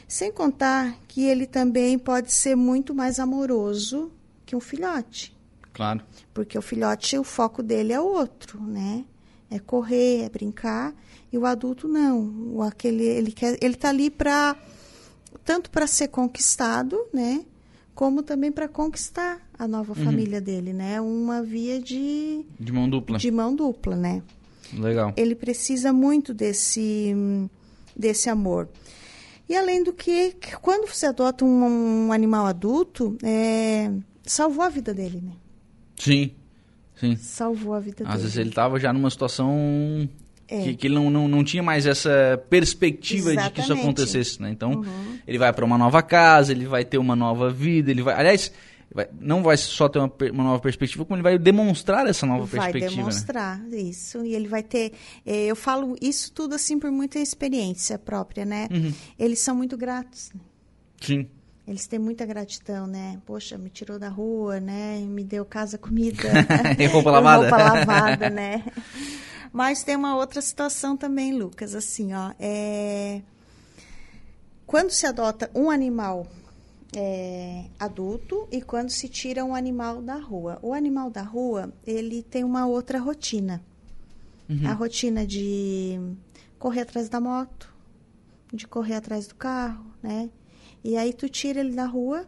Sem 0.09 0.33
contar 0.33 0.97
que 1.09 1.23
ele 1.23 1.47
também 1.47 1.99
pode 1.99 2.33
ser 2.33 2.55
muito 2.55 2.95
mais 2.95 3.19
amoroso 3.19 4.13
que 4.45 4.55
um 4.55 4.61
filhote. 4.61 5.35
Claro. 5.73 6.03
Porque 6.33 6.57
o 6.57 6.63
filhote, 6.63 7.19
o 7.19 7.25
foco 7.25 7.63
dele 7.63 7.93
é 7.93 8.01
outro, 8.01 8.63
né? 8.63 9.05
É 9.51 9.59
correr, 9.59 10.23
é 10.25 10.29
brincar. 10.29 10.95
E 11.33 11.39
o 11.39 11.47
adulto 11.47 11.87
não. 11.89 12.53
O, 12.55 12.63
aquele, 12.63 13.05
ele 13.05 13.33
quer, 13.33 13.57
ele 13.61 13.75
tá 13.77 13.89
ali 13.91 14.11
para 14.11 14.57
tanto 15.45 15.71
para 15.71 15.87
ser 15.87 16.09
conquistado, 16.09 16.99
né? 17.13 17.45
Como 17.95 18.23
também 18.23 18.51
para 18.53 18.69
conquistar 18.69 19.41
a 19.59 19.67
nova 19.67 19.95
família 19.95 20.41
dele, 20.41 20.73
né? 20.73 21.01
Uma 21.01 21.43
via 21.43 21.81
de, 21.81 22.45
De 22.59 22.73
mão 22.73 22.89
dupla. 22.91 23.17
de 23.19 23.31
mão 23.31 23.55
dupla, 23.55 23.97
né? 23.97 24.23
Legal. 24.75 25.13
Ele 25.17 25.35
precisa 25.35 25.93
muito 25.93 26.35
desse, 26.35 27.15
desse 27.97 28.29
amor. 28.29 28.69
E 29.49 29.55
além 29.55 29.83
do 29.85 29.93
que, 29.93 30.33
que 30.33 30.57
quando 30.57 30.89
você 30.89 31.07
adota 31.07 31.45
um, 31.45 32.07
um 32.09 32.13
animal 32.13 32.47
adulto, 32.47 33.17
é, 33.23 33.93
salvou 34.25 34.65
a 34.65 34.69
vida 34.69 34.93
dele, 34.93 35.21
né? 35.23 35.33
Sim. 35.97 36.33
Sim. 36.99 37.17
Salvou 37.17 37.75
a 37.75 37.81
vida 37.81 38.05
Às 38.05 38.09
dele. 38.11 38.23
vezes 38.23 38.37
ele 38.39 38.51
tava 38.51 38.79
já 38.81 38.93
numa 38.93 39.11
situação 39.11 40.09
É. 40.49 40.63
que, 40.63 40.77
que 40.77 40.87
ele 40.87 40.95
não, 40.95 41.11
não, 41.11 41.29
não 41.29 41.45
tinha 41.45 41.63
mais 41.63 41.87
essa 41.87 42.43
perspectiva 42.49 43.31
de 43.31 43.37
que 43.51 43.61
isso 43.61 43.73
Exatamente. 43.73 43.81
acontecesse, 43.83 44.41
né? 44.41 44.51
Então, 44.51 44.73
Uhum. 44.77 45.19
ele 45.27 45.39
vai 45.39 45.53
para 45.53 45.65
uma 45.65 45.77
nova 45.77 46.03
casa, 46.03 46.53
ele 46.53 46.67
vai 46.67 46.85
ter 46.85 46.99
uma 46.99 47.15
nova 47.17 47.51
vida, 47.51 47.91
ele 47.91 48.03
vai... 48.03 48.15
Aliás, 48.15 48.53
vai- 48.95 49.09
não 49.21 49.43
vai 49.43 49.57
só 49.57 49.89
ter 49.89 49.99
uma, 49.99 50.11
uma 50.33 50.45
nova 50.45 50.61
perspectiva, 50.61 51.05
como 51.05 51.17
ele 51.17 51.23
vai 51.23 51.37
demonstrar 51.39 52.07
essa 52.07 52.25
nova 52.25 52.45
vai 52.45 52.71
perspectiva, 52.73 52.91
né? 52.91 52.97
demonstrar 52.97 53.61
isso 53.73 54.25
e 54.25 54.35
ele 54.35 54.47
vai 54.49 54.63
ter 54.63 54.93
eh, 55.27 55.47
eu 55.47 55.57
falo 55.57 55.97
isso 56.01 56.33
tudo 56.33 56.55
assim 56.55 56.79
por 56.79 56.91
muita 56.93 57.19
experiência 57.19 57.99
própria 57.99 58.45
né 58.47 58.69
Uhum. 58.71 58.93
eles 59.19 59.41
são 59.41 59.55
muito 59.57 59.77
gratos 59.77 60.31
né? 60.33 60.41
Sim. 61.01 61.27
Eles 61.67 61.87
têm 61.87 61.99
muita 61.99 62.25
gratidão 62.25 62.87
né 62.87 63.21
poxa 63.27 63.59
me 63.59 63.71
tirou 63.71 63.99
da 63.99 64.09
rua 64.09 64.61
né 64.61 65.01
me 65.01 65.25
deu 65.25 65.45
casa 65.45 65.77
comida 65.79 66.29
E 66.79 66.87
roupa 66.87 67.11
lavada. 67.11 67.49
roupa 67.49 67.57
lavada 67.57 68.31
né 68.31 68.65
mas 69.53 69.83
tem 69.83 69.97
uma 69.97 70.17
outra 70.17 70.41
situação 70.41 70.97
também 70.97 71.33
Lucas 71.33 71.75
assim 71.75 72.13
ó 72.13 72.33
é... 72.39 73.23
quando 74.67 74.91
se 74.91 75.07
adota 75.07 75.51
um 75.55 75.71
animal 75.71 76.27
é, 76.95 77.67
adulto 77.79 78.49
e 78.51 78.63
quando 78.63 78.91
se 78.91 79.09
tira 79.09 79.45
um 79.45 79.55
animal 79.55 80.01
da 80.01 80.17
rua. 80.17 80.59
O 80.63 80.73
animal 80.73 81.11
da 81.11 81.21
rua, 81.21 81.71
ele 81.87 82.23
tem 82.23 82.43
uma 82.43 82.67
outra 82.67 82.99
rotina. 82.99 83.63
A 84.65 84.73
rotina 84.73 85.27
de 85.27 85.99
correr 86.57 86.83
atrás 86.83 87.09
da 87.09 87.21
moto, 87.21 87.75
de 88.53 88.67
correr 88.67 88.95
atrás 88.95 89.27
do 89.27 89.35
carro, 89.35 89.85
né? 90.01 90.31
E 90.85 90.97
aí 90.97 91.13
tu 91.13 91.29
tira 91.29 91.61
ele 91.61 91.75
da 91.75 91.87
rua 91.87 92.27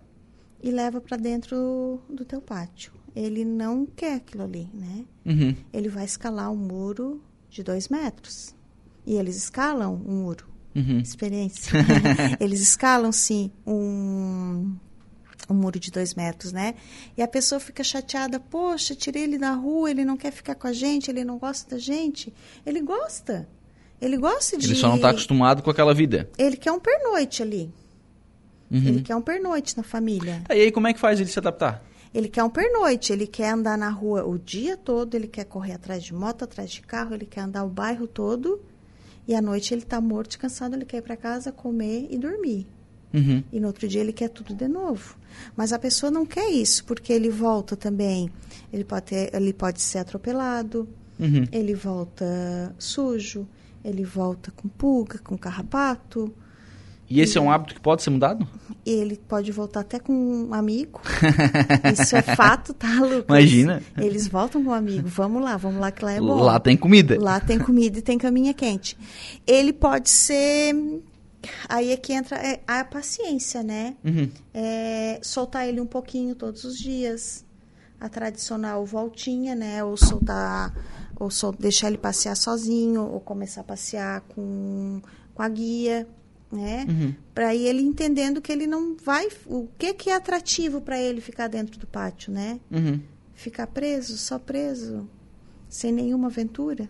e 0.62 0.70
leva 0.70 1.00
para 1.00 1.16
dentro 1.16 2.00
do 2.08 2.24
teu 2.24 2.40
pátio. 2.40 2.92
Ele 3.14 3.44
não 3.44 3.86
quer 3.86 4.14
aquilo 4.14 4.44
ali, 4.44 4.68
né? 4.72 5.04
Uhum. 5.24 5.56
Ele 5.72 5.88
vai 5.88 6.04
escalar 6.04 6.50
um 6.50 6.56
muro 6.56 7.22
de 7.50 7.62
dois 7.62 7.88
metros. 7.88 8.54
E 9.06 9.14
eles 9.14 9.36
escalam 9.36 9.94
um 9.94 10.22
muro 10.22 10.46
Uhum. 10.74 11.00
experiência. 11.00 11.72
Eles 12.38 12.60
escalam, 12.60 13.10
sim, 13.10 13.50
um, 13.66 14.76
um 15.50 15.54
muro 15.54 15.78
de 15.78 15.90
dois 15.90 16.14
metros, 16.14 16.52
né? 16.52 16.74
E 17.16 17.22
a 17.22 17.26
pessoa 17.26 17.58
fica 17.58 17.82
chateada, 17.82 18.38
poxa, 18.38 18.94
tirei 18.94 19.24
ele 19.24 19.38
da 19.38 19.52
rua, 19.52 19.90
ele 19.90 20.04
não 20.04 20.16
quer 20.16 20.30
ficar 20.30 20.54
com 20.54 20.66
a 20.66 20.72
gente, 20.72 21.10
ele 21.10 21.24
não 21.24 21.38
gosta 21.38 21.74
da 21.74 21.78
gente. 21.80 22.32
Ele 22.64 22.80
gosta. 22.80 23.48
Ele 24.00 24.16
gosta 24.16 24.56
de... 24.56 24.66
Ele 24.66 24.74
só 24.76 24.88
não 24.88 24.98
tá 25.00 25.10
acostumado 25.10 25.62
com 25.62 25.70
aquela 25.70 25.92
vida. 25.92 26.30
Ele 26.38 26.56
quer 26.56 26.70
um 26.70 26.78
pernoite 26.78 27.42
ali. 27.42 27.72
Uhum. 28.70 28.78
Ele 28.86 29.02
quer 29.02 29.16
um 29.16 29.22
pernoite 29.22 29.76
na 29.76 29.82
família. 29.82 30.42
Tá, 30.46 30.54
E 30.54 30.60
aí, 30.62 30.72
como 30.72 30.86
é 30.86 30.92
que 30.92 31.00
faz 31.00 31.18
ele 31.20 31.28
se 31.28 31.38
adaptar? 31.38 31.82
Ele 32.14 32.28
quer 32.28 32.42
um 32.44 32.50
pernoite, 32.50 33.12
ele 33.12 33.26
quer 33.26 33.50
andar 33.50 33.76
na 33.76 33.90
rua 33.90 34.24
o 34.24 34.38
dia 34.38 34.76
todo, 34.76 35.14
ele 35.14 35.26
quer 35.28 35.44
correr 35.44 35.72
atrás 35.74 36.02
de 36.02 36.14
moto, 36.14 36.42
atrás 36.44 36.70
de 36.70 36.80
carro, 36.80 37.14
ele 37.14 37.26
quer 37.26 37.42
andar 37.42 37.64
o 37.64 37.68
bairro 37.68 38.06
todo. 38.06 38.60
E 39.26 39.34
à 39.34 39.42
noite 39.42 39.74
ele 39.74 39.82
tá 39.82 40.00
morto 40.00 40.34
e 40.34 40.38
cansado, 40.38 40.74
ele 40.74 40.86
quer 40.86 40.98
ir 40.98 41.02
para 41.02 41.16
casa, 41.16 41.52
comer 41.52 42.06
e 42.10 42.16
dormir. 42.16 42.66
Uhum. 43.12 43.42
E 43.52 43.60
no 43.60 43.66
outro 43.66 43.86
dia 43.86 44.00
ele 44.00 44.12
quer 44.12 44.28
tudo 44.28 44.54
de 44.54 44.66
novo. 44.68 45.16
Mas 45.56 45.72
a 45.72 45.78
pessoa 45.78 46.10
não 46.10 46.24
quer 46.24 46.48
isso, 46.50 46.84
porque 46.84 47.12
ele 47.12 47.28
volta 47.28 47.76
também. 47.76 48.30
Ele 48.72 48.84
pode, 48.84 49.04
ter, 49.06 49.34
ele 49.34 49.52
pode 49.52 49.80
ser 49.80 49.98
atropelado, 49.98 50.88
Uhum. 51.20 51.46
ele 51.52 51.74
volta 51.74 52.74
sujo, 52.78 53.46
ele 53.84 54.04
volta 54.04 54.50
com 54.52 54.68
pulga, 54.68 55.18
com 55.18 55.36
carrapato. 55.36 56.32
E 57.10 57.20
esse 57.20 57.38
é 57.38 57.40
um 57.40 57.50
hábito 57.50 57.74
que 57.74 57.80
pode 57.80 58.02
ser 58.02 58.10
mudado? 58.10 58.46
Ele 58.84 59.16
pode 59.16 59.50
voltar 59.50 59.80
até 59.80 59.98
com 59.98 60.12
um 60.12 60.52
amigo. 60.52 61.00
Isso 61.92 62.14
é 62.14 62.22
fato, 62.22 62.74
tá, 62.74 63.00
Lucas? 63.00 63.24
Imagina. 63.28 63.82
Eles 63.96 64.28
voltam 64.28 64.62
com 64.62 64.70
um 64.70 64.74
amigo. 64.74 65.08
Vamos 65.08 65.42
lá, 65.42 65.56
vamos 65.56 65.80
lá 65.80 65.90
que 65.90 66.04
lá 66.04 66.12
é 66.12 66.20
bom. 66.20 66.42
Lá 66.42 66.60
tem 66.60 66.76
comida. 66.76 67.16
Lá 67.18 67.40
tem 67.40 67.58
comida 67.58 67.98
e 67.98 68.02
tem 68.02 68.18
caminha 68.18 68.52
quente. 68.52 68.96
Ele 69.46 69.72
pode 69.72 70.10
ser. 70.10 70.74
Aí 71.68 71.92
é 71.92 71.96
que 71.96 72.12
entra 72.12 72.36
é, 72.36 72.60
a 72.66 72.84
paciência, 72.84 73.62
né? 73.62 73.96
Uhum. 74.04 74.28
É, 74.52 75.18
soltar 75.22 75.66
ele 75.66 75.80
um 75.80 75.86
pouquinho 75.86 76.34
todos 76.34 76.64
os 76.64 76.78
dias. 76.78 77.44
A 77.98 78.08
tradicional 78.08 78.84
voltinha, 78.84 79.54
né? 79.54 79.82
Ou 79.82 79.96
soltar. 79.96 80.74
Ou 81.18 81.30
sol, 81.30 81.54
deixar 81.58 81.88
ele 81.88 81.98
passear 81.98 82.36
sozinho, 82.36 83.02
ou 83.02 83.18
começar 83.18 83.62
a 83.62 83.64
passear 83.64 84.20
com, 84.28 85.00
com 85.34 85.42
a 85.42 85.48
guia, 85.48 86.06
né? 86.50 86.86
Uhum. 86.88 87.14
Para 87.34 87.54
ele 87.54 87.82
entendendo 87.82 88.40
que 88.40 88.50
ele 88.50 88.66
não 88.66 88.96
vai. 88.96 89.28
O 89.46 89.68
que, 89.78 89.92
que 89.94 90.10
é 90.10 90.14
atrativo 90.14 90.80
para 90.80 90.98
ele 91.00 91.20
ficar 91.20 91.46
dentro 91.48 91.78
do 91.78 91.86
pátio, 91.86 92.32
né? 92.32 92.58
Uhum. 92.70 93.00
ficar 93.34 93.66
preso, 93.66 94.16
só 94.18 94.38
preso, 94.38 95.08
sem 95.68 95.92
nenhuma 95.92 96.28
aventura. 96.28 96.88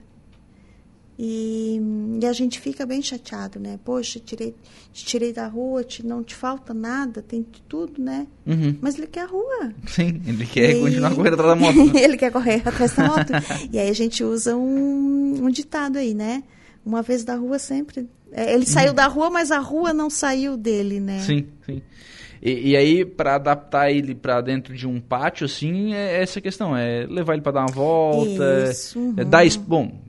E, 1.21 1.81
e 2.23 2.27
a 2.27 2.33
gente 2.33 2.61
fica 2.61 2.87
bem 2.87 3.03
chateado, 3.03 3.59
né? 3.59 3.77
Poxa, 3.85 4.21
tirei, 4.21 4.55
te 4.93 5.05
tirei 5.05 5.33
da 5.33 5.49
rua, 5.49 5.83
te, 5.83 6.07
não 6.07 6.23
te 6.23 6.33
falta 6.33 6.73
nada, 6.73 7.21
tem 7.21 7.43
de 7.43 7.61
tudo, 7.63 8.01
né? 8.01 8.25
Uhum. 8.47 8.79
Mas 8.81 8.97
ele 8.97 9.09
quer 9.09 9.23
a 9.23 9.27
rua. 9.27 9.73
Sim, 9.89 10.23
ele 10.25 10.47
quer 10.47 10.77
E- 10.77 10.81
continuar 10.81 11.13
correndo 11.17 11.35
atrás 11.35 11.49
da 11.49 11.57
moto. 11.57 11.93
né? 11.93 11.99
ele 12.05 12.17
quer 12.17 12.31
correr 12.31 12.63
atrás 12.65 12.95
da 12.95 13.05
moto. 13.09 13.33
e 13.73 13.79
aí 13.81 13.91
a 13.91 13.93
gente 13.93 14.23
usa 14.23 14.57
um, 14.57 15.45
um 15.45 15.51
ditado 15.51 15.97
aí, 15.99 16.15
né? 16.15 16.45
Uma 16.87 17.03
vez 17.03 17.25
da 17.25 17.35
rua 17.35 17.59
sempre. 17.59 18.09
É, 18.33 18.53
Ele 18.55 18.67
saiu 18.67 18.93
da 18.93 19.07
rua, 19.07 19.31
mas 19.31 19.51
a 19.51 19.59
rua 19.59 19.93
não 19.93 20.09
saiu 20.11 20.57
dele, 20.57 21.01
né? 21.01 21.21
Sim, 21.21 21.47
sim. 21.65 21.83
E, 22.41 22.71
e 22.71 22.77
aí, 22.77 23.05
pra 23.05 23.35
adaptar 23.35 23.91
ele 23.91 24.15
pra 24.15 24.41
dentro 24.41 24.73
de 24.75 24.87
um 24.87 25.01
pátio, 25.01 25.45
assim, 25.45 25.93
é 25.95 26.23
essa 26.23 26.41
questão. 26.41 26.77
É 26.77 27.05
levar 27.09 27.33
ele 27.35 27.43
pra 27.43 27.51
dar 27.53 27.61
uma 27.63 27.73
volta. 27.73 28.69
Isso, 28.71 28.99
É 29.17 29.23
uhum. 29.25 29.29
dar 29.31 29.45
es- 29.45 29.57
Bom, 29.57 30.01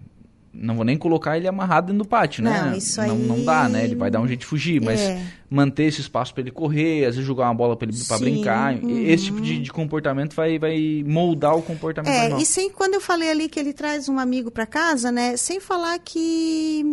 não 0.54 0.76
vou 0.76 0.86
nem 0.86 0.96
colocar 0.96 1.38
ele 1.38 1.48
amarrado 1.48 1.88
dentro 1.88 2.04
do 2.04 2.08
pátio, 2.08 2.44
né? 2.44 2.62
Não, 2.66 2.78
isso 2.78 3.02
não, 3.02 3.16
aí- 3.16 3.28
não 3.28 3.44
dá, 3.44 3.68
né? 3.68 3.84
Ele 3.84 3.96
vai 3.96 4.12
dar 4.12 4.20
um 4.22 4.28
jeito 4.28 4.42
de 4.42 4.46
fugir, 4.46 4.80
mas 4.80 5.00
É. 5.00 5.20
manter 5.50 5.86
esse 5.86 6.02
espaço 6.02 6.32
pra 6.34 6.42
ele 6.42 6.52
correr, 6.52 7.06
às 7.06 7.16
vezes 7.16 7.26
jogar 7.26 7.46
uma 7.46 7.54
bola 7.56 7.76
pra 7.76 7.88
ele 7.88 7.98
pra 8.08 8.18
Sim, 8.20 8.24
brincar. 8.26 8.76
uhum. 8.76 9.00
Esse 9.08 9.26
tipo 9.26 9.42
de, 9.42 9.58
de 9.60 9.72
comportamento 9.72 10.36
vai, 10.36 10.60
vai 10.60 11.04
moldar 11.08 11.56
o 11.58 11.64
comportamento 11.64 12.12
É, 12.14 12.22
animal. 12.26 12.42
e 12.42 12.46
sem 12.46 12.70
quando 12.70 12.94
eu 12.94 13.02
falei 13.02 13.32
ali 13.32 13.50
que 13.50 13.60
ele 13.60 13.74
traz 13.74 14.08
um 14.08 14.20
amigo 14.20 14.52
para 14.52 14.68
casa, 14.68 15.12
né? 15.12 15.36
Sem 15.36 15.60
falar 15.60 15.98
que 15.98 16.84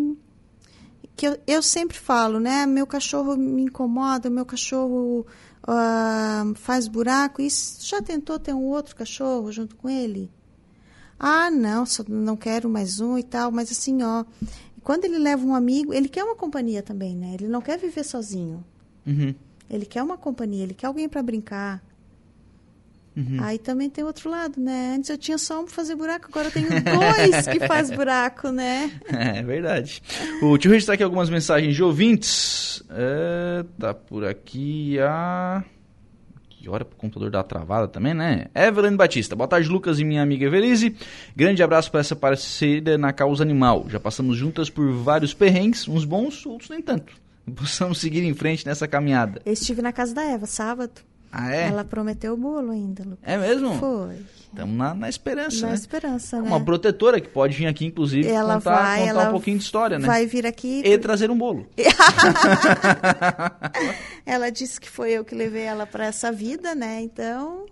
que 1.17 1.27
eu, 1.27 1.39
eu 1.47 1.63
sempre 1.63 1.99
falo, 1.99 2.39
né? 2.39 2.67
Meu 2.67 2.87
cachorro 2.87 3.37
me 3.37 3.63
incomoda, 3.63 4.29
meu 4.29 4.45
cachorro 4.45 5.27
ah, 5.67 6.45
faz 6.55 6.87
buraco. 6.87 7.41
E 7.41 7.49
já 7.81 8.03
tentou 8.03 8.39
ter 8.39 8.53
um 8.53 8.65
outro 8.65 8.95
cachorro 8.95 9.51
junto 9.51 9.75
com 9.77 9.89
ele? 9.89 10.31
Ah, 11.19 11.51
não, 11.51 11.87
só 11.87 12.05
não 12.07 12.37
quero 12.37 12.69
mais 12.69 13.01
um 13.01 13.17
e 13.17 13.23
tal. 13.23 13.51
Mas 13.51 13.73
assim, 13.73 14.03
ó, 14.03 14.25
quando 14.83 15.07
ele 15.07 15.19
leva 15.19 15.45
um 15.45 15.55
amigo, 15.55 15.95
ele 15.95 16.09
quer 16.09 16.23
uma 16.23 16.37
companhia 16.37 16.83
também, 16.83 17.17
né? 17.17 17.35
Ele 17.35 17.49
não 17.49 17.63
quer 17.63 17.79
viver 17.79 18.05
sozinho. 18.05 18.63
Uhum. 19.07 19.35
Ele 19.71 19.87
quer 19.87 20.03
uma 20.03 20.19
companhia, 20.19 20.63
ele 20.65 20.75
quer 20.75 20.87
alguém 20.87 21.09
para 21.09 21.23
brincar. 21.23 21.83
Uhum. 23.17 23.39
Aí 23.41 23.59
também 23.59 23.89
tem 23.89 24.05
outro 24.05 24.29
lado, 24.29 24.61
né? 24.61 24.95
Antes 24.97 25.09
eu 25.09 25.17
tinha 25.17 25.39
só 25.39 25.61
um 25.61 25.65
pra 25.65 25.73
fazer 25.73 25.97
buraco, 25.97 26.27
agora 26.29 26.49
eu 26.49 26.53
tenho 26.53 26.69
dois 26.69 27.49
que 27.49 27.67
faz 27.67 27.91
buraco, 27.91 28.51
né? 28.51 28.91
É 29.09 29.43
verdade. 29.43 30.03
O, 30.43 30.53
deixa 30.53 30.69
eu 30.69 30.73
registrar 30.73 30.95
aqui 30.95 31.03
algumas 31.03 31.31
mensagens 31.31 31.75
de 31.75 31.83
ouvintes. 31.83 32.83
É, 32.91 33.65
tá 33.79 33.95
por 33.95 34.25
aqui 34.25 34.99
a. 35.01 35.65
Que 36.51 36.69
hora 36.69 36.85
pro 36.85 36.97
computador 36.97 37.31
dar 37.31 37.45
travada 37.45 37.89
também, 37.89 38.13
né? 38.13 38.47
Evelyn 38.55 38.97
Batista. 38.97 39.35
Boa 39.35 39.49
tarde, 39.49 39.69
Lucas 39.69 39.99
e 39.99 40.05
minha 40.05 40.23
amiga 40.23 40.45
Evelise. 40.45 40.97
Grande 41.35 41.63
abraço 41.63 41.91
para 41.91 42.01
essa 42.01 42.17
parceira 42.17 42.99
na 42.99 43.13
causa 43.13 43.43
animal. 43.43 43.87
Já 43.89 43.99
passamos 43.99 44.37
juntas 44.37 44.69
por 44.69 44.91
vários 44.93 45.33
perrengues, 45.33 45.89
uns 45.89 46.05
bons, 46.05 46.45
outros 46.45 46.69
nem 46.69 46.83
tanto. 46.83 47.15
Possamos 47.55 47.99
seguir 47.99 48.25
em 48.25 48.35
frente 48.35 48.67
nessa 48.67 48.87
caminhada. 48.87 49.41
Eu 49.47 49.53
estive 49.53 49.81
na 49.81 49.93
casa 49.93 50.15
da 50.15 50.25
Eva 50.25 50.47
sábado. 50.47 51.01
Ah, 51.39 51.55
é? 51.55 51.69
Ela 51.69 51.85
prometeu 51.85 52.33
o 52.33 52.37
bolo 52.37 52.71
ainda, 52.71 53.05
Lucas. 53.05 53.19
É 53.23 53.37
mesmo? 53.37 53.75
Foi. 53.75 54.17
Estamos 54.41 54.75
na, 54.75 54.95
na 54.95 55.07
esperança, 55.07 55.61
Na 55.61 55.69
né? 55.69 55.75
esperança, 55.75 56.41
né? 56.41 56.49
Uma 56.49 56.65
protetora 56.65 57.21
que 57.21 57.29
pode 57.29 57.55
vir 57.55 57.67
aqui, 57.67 57.85
inclusive, 57.85 58.27
Ela 58.27 58.55
contar, 58.55 58.75
vai, 58.75 59.01
contar 59.01 59.11
ela 59.11 59.29
um 59.29 59.33
pouquinho 59.33 59.59
de 59.59 59.65
história, 59.65 59.99
né? 59.99 60.07
Vai 60.07 60.25
vir 60.25 60.47
aqui. 60.47 60.81
E 60.83 60.97
trazer 60.97 61.31
um 61.31 61.37
bolo. 61.37 61.67
ela 64.25 64.49
disse 64.49 64.81
que 64.81 64.89
foi 64.89 65.13
eu 65.13 65.27
que 65.27 65.35
levei 65.35 65.65
ela 65.65 65.85
para 65.85 66.07
essa 66.07 66.33
vida, 66.33 66.75
né? 66.75 67.03
Então. 67.03 67.67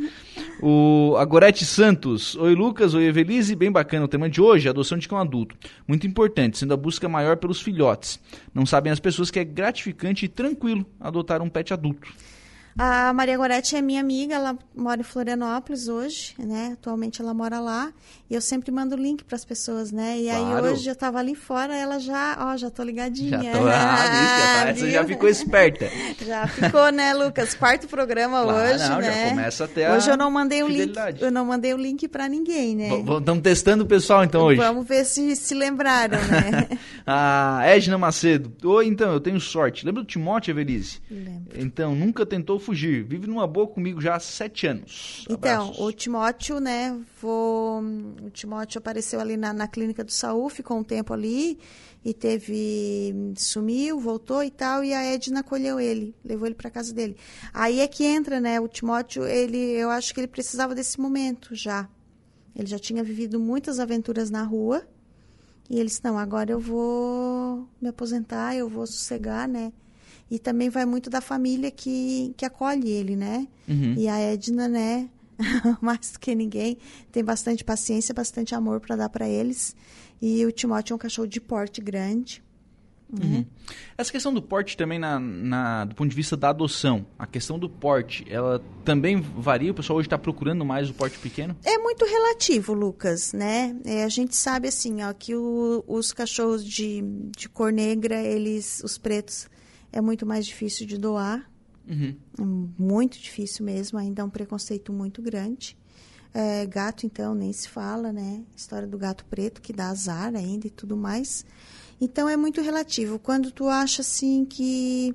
o 0.62 1.14
a 1.18 1.24
Gorete 1.26 1.66
Santos. 1.66 2.34
Oi, 2.36 2.54
Lucas. 2.54 2.94
Oi, 2.94 3.04
Evelise. 3.04 3.54
Bem 3.54 3.70
bacana 3.70 4.06
o 4.06 4.08
tema 4.08 4.30
de 4.30 4.40
hoje, 4.40 4.70
adoção 4.70 4.96
de 4.96 5.06
cão 5.06 5.18
adulto. 5.18 5.54
Muito 5.86 6.06
importante, 6.06 6.56
sendo 6.56 6.72
a 6.72 6.78
busca 6.78 7.10
maior 7.10 7.36
pelos 7.36 7.60
filhotes. 7.60 8.18
Não 8.54 8.64
sabem 8.64 8.90
as 8.90 9.00
pessoas 9.00 9.30
que 9.30 9.38
é 9.38 9.44
gratificante 9.44 10.24
e 10.24 10.28
tranquilo 10.28 10.86
adotar 10.98 11.42
um 11.42 11.50
pet 11.50 11.74
adulto. 11.74 12.08
A 12.78 13.12
Maria 13.12 13.36
Goretti 13.36 13.76
é 13.76 13.82
minha 13.82 14.00
amiga, 14.00 14.34
ela 14.34 14.56
mora 14.74 15.00
em 15.00 15.04
Florianópolis 15.04 15.88
hoje, 15.88 16.34
né? 16.38 16.70
Atualmente 16.72 17.20
ela 17.20 17.34
mora 17.34 17.60
lá. 17.60 17.92
E 18.30 18.34
eu 18.34 18.40
sempre 18.40 18.70
mando 18.72 18.94
o 18.96 18.98
link 18.98 19.24
para 19.24 19.36
as 19.36 19.44
pessoas, 19.44 19.92
né? 19.92 20.18
E 20.18 20.24
Claro. 20.24 20.66
aí 20.66 20.72
hoje 20.72 20.88
eu 20.88 20.96
tava 20.96 21.18
ali 21.18 21.34
fora, 21.34 21.76
ela 21.76 21.98
já, 21.98 22.36
ó, 22.40 22.56
já 22.56 22.70
tô 22.70 22.82
ligadinha. 22.82 23.42
Já 23.42 23.52
tô, 23.52 23.66
ah, 23.66 24.72
isso, 24.74 24.86
já 24.86 25.02
já 25.02 25.04
ficou 25.04 25.28
esperta. 25.28 25.90
Já 26.24 26.46
ficou, 26.46 26.90
né, 26.92 27.12
Lucas? 27.14 27.54
Quarto 27.54 27.88
programa 27.88 28.42
Claro, 28.42 28.74
hoje, 28.74 28.88
não, 28.88 29.02
já 29.02 29.10
né? 29.10 29.28
começa 29.30 29.64
a 29.64 29.68
ter 29.68 29.84
a 29.84 29.94
Hoje 29.94 30.08
eu 30.10 30.16
não 30.16 30.30
mandei 30.30 30.62
o 30.62 30.68
link, 30.68 30.94
eu 31.20 31.30
não 31.30 31.44
mandei 31.44 31.74
o 31.74 31.76
link 31.76 32.06
para 32.08 32.28
ninguém, 32.28 32.76
né? 32.76 32.88
Estamos 33.18 33.42
testando 33.42 33.84
o 33.84 33.86
pessoal 33.86 34.24
então 34.24 34.42
hoje. 34.42 34.58
Vamos 34.60 34.86
ver 34.86 35.04
se 35.04 35.34
se 35.36 35.54
lembraram, 35.54 36.18
né? 36.18 36.68
A 37.04 37.62
Edna 37.66 37.98
Macedo. 37.98 38.52
Oi, 38.64 38.86
então, 38.86 39.12
eu 39.12 39.20
tenho 39.20 39.40
sorte. 39.40 39.84
Lembra 39.84 40.02
do 40.02 40.06
Timóteo, 40.06 40.52
Evelise? 40.52 41.00
Lembro. 41.10 41.52
Então, 41.60 41.94
nunca 41.94 42.24
tentou 42.24 42.58
fugir. 42.62 43.04
Vive 43.04 43.26
numa 43.26 43.46
boa 43.46 43.66
comigo 43.66 44.00
já 44.00 44.16
há 44.16 44.20
sete 44.20 44.66
anos. 44.66 45.26
Então, 45.28 45.64
Abraços. 45.64 45.84
o 45.84 45.92
Timóteo, 45.92 46.60
né, 46.60 46.98
vou, 47.20 47.82
o 48.22 48.30
Timóteo 48.30 48.78
apareceu 48.78 49.20
ali 49.20 49.36
na, 49.36 49.52
na 49.52 49.68
clínica 49.68 50.02
do 50.02 50.10
Saúl, 50.10 50.48
ficou 50.48 50.78
um 50.78 50.84
tempo 50.84 51.12
ali 51.12 51.58
e 52.04 52.12
teve, 52.12 53.14
sumiu, 53.36 54.00
voltou 54.00 54.42
e 54.42 54.50
tal, 54.50 54.82
e 54.82 54.92
a 54.92 55.02
Edna 55.04 55.40
acolheu 55.40 55.78
ele, 55.78 56.14
levou 56.24 56.46
ele 56.46 56.54
para 56.54 56.70
casa 56.70 56.92
dele. 56.92 57.16
Aí 57.52 57.80
é 57.80 57.86
que 57.86 58.04
entra, 58.04 58.40
né, 58.40 58.60
o 58.60 58.66
Timóteo, 58.66 59.24
ele, 59.24 59.58
eu 59.58 59.90
acho 59.90 60.12
que 60.12 60.20
ele 60.20 60.28
precisava 60.28 60.74
desse 60.74 61.00
momento 61.00 61.54
já. 61.54 61.88
Ele 62.56 62.66
já 62.66 62.78
tinha 62.78 63.02
vivido 63.04 63.38
muitas 63.38 63.78
aventuras 63.78 64.30
na 64.30 64.42
rua, 64.42 64.86
e 65.70 65.76
ele 65.76 65.86
disse, 65.86 66.02
não, 66.04 66.18
agora 66.18 66.50
eu 66.50 66.60
vou 66.60 67.68
me 67.80 67.88
aposentar, 67.88 68.56
eu 68.56 68.68
vou 68.68 68.86
sossegar, 68.86 69.48
né, 69.48 69.72
e 70.34 70.38
também 70.38 70.70
vai 70.70 70.86
muito 70.86 71.10
da 71.10 71.20
família 71.20 71.70
que, 71.70 72.32
que 72.36 72.44
acolhe 72.46 72.88
ele, 72.90 73.14
né? 73.16 73.46
Uhum. 73.68 73.94
E 73.98 74.08
a 74.08 74.18
Edna, 74.18 74.66
né, 74.66 75.08
mais 75.82 76.12
do 76.12 76.18
que 76.18 76.34
ninguém, 76.34 76.78
tem 77.10 77.22
bastante 77.22 77.62
paciência, 77.62 78.14
bastante 78.14 78.54
amor 78.54 78.80
para 78.80 78.96
dar 78.96 79.08
para 79.10 79.28
eles. 79.28 79.76
E 80.20 80.44
o 80.46 80.50
Timóteo 80.52 80.94
é 80.94 80.96
um 80.96 80.98
cachorro 80.98 81.28
de 81.28 81.40
porte 81.40 81.80
grande. 81.82 82.42
né? 83.12 83.20
Uhum. 83.26 83.46
Essa 83.98 84.10
questão 84.10 84.32
do 84.32 84.40
porte 84.40 84.74
também, 84.76 84.98
na, 84.98 85.20
na- 85.20 85.84
do 85.84 85.94
ponto 85.94 86.08
de 86.08 86.16
vista 86.16 86.34
da 86.36 86.48
adoção, 86.48 87.04
a 87.18 87.26
questão 87.26 87.58
do 87.58 87.68
porte, 87.68 88.24
ela 88.30 88.58
também 88.86 89.20
varia? 89.20 89.70
O 89.70 89.74
pessoal 89.74 89.98
hoje 89.98 90.06
está 90.06 90.16
procurando 90.16 90.64
mais 90.64 90.88
o 90.88 90.94
porte 90.94 91.18
pequeno? 91.18 91.54
É 91.62 91.76
muito 91.76 92.06
relativo, 92.06 92.72
Lucas, 92.72 93.34
né? 93.34 93.76
É, 93.84 94.04
a 94.04 94.08
gente 94.08 94.34
sabe 94.34 94.68
assim, 94.68 95.02
ó, 95.02 95.12
que 95.12 95.34
o- 95.34 95.84
os 95.86 96.10
cachorros 96.12 96.64
de, 96.64 97.02
de 97.36 97.48
cor 97.50 97.70
negra, 97.70 98.22
eles, 98.22 98.80
os 98.82 98.96
pretos, 98.96 99.46
é 99.92 100.00
muito 100.00 100.24
mais 100.26 100.46
difícil 100.46 100.86
de 100.86 100.96
doar. 100.98 101.48
Uhum. 101.88 102.16
É 102.38 102.42
muito 102.82 103.18
difícil 103.18 103.64
mesmo, 103.64 103.98
ainda 103.98 104.22
é 104.22 104.24
um 104.24 104.30
preconceito 104.30 104.92
muito 104.92 105.20
grande. 105.20 105.76
É, 106.34 106.64
gato, 106.64 107.04
então, 107.04 107.34
nem 107.34 107.52
se 107.52 107.68
fala, 107.68 108.10
né? 108.10 108.42
História 108.56 108.88
do 108.88 108.96
gato 108.96 109.24
preto, 109.26 109.60
que 109.60 109.72
dá 109.72 109.88
azar 109.90 110.34
ainda 110.34 110.66
e 110.66 110.70
tudo 110.70 110.96
mais. 110.96 111.44
Então, 112.00 112.26
é 112.28 112.36
muito 112.36 112.62
relativo. 112.62 113.18
Quando 113.18 113.50
tu 113.50 113.68
acha, 113.68 114.00
assim, 114.00 114.44
que... 114.46 115.14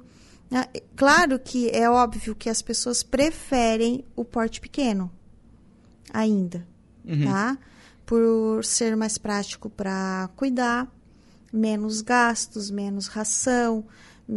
ah, 0.52 0.68
é 0.74 0.84
Claro 0.96 1.40
que 1.40 1.70
é 1.72 1.90
óbvio 1.90 2.36
que 2.36 2.50
as 2.50 2.62
pessoas 2.62 3.02
preferem 3.02 4.06
o 4.16 4.24
porte 4.24 4.62
pequeno, 4.62 5.12
ainda, 6.14 6.68
Uhum. 7.04 7.24
tá? 7.26 7.58
Por 8.06 8.64
ser 8.64 8.96
mais 8.96 9.18
prático 9.18 9.70
para 9.70 10.30
cuidar, 10.36 10.88
menos 11.52 12.02
gastos, 12.02 12.70
menos 12.70 13.08
ração, 13.08 13.86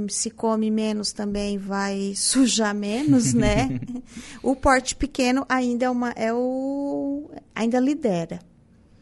se 0.08 0.30
come 0.30 0.70
menos 0.70 1.12
também 1.12 1.58
vai 1.58 2.12
sujar 2.14 2.74
menos, 2.74 3.32
né? 3.34 3.80
o 4.42 4.54
porte 4.54 4.94
pequeno 4.94 5.44
ainda 5.48 5.86
é 5.86 5.90
uma 5.90 6.10
é 6.10 6.32
o 6.32 7.30
ainda 7.54 7.78
lidera, 7.80 8.38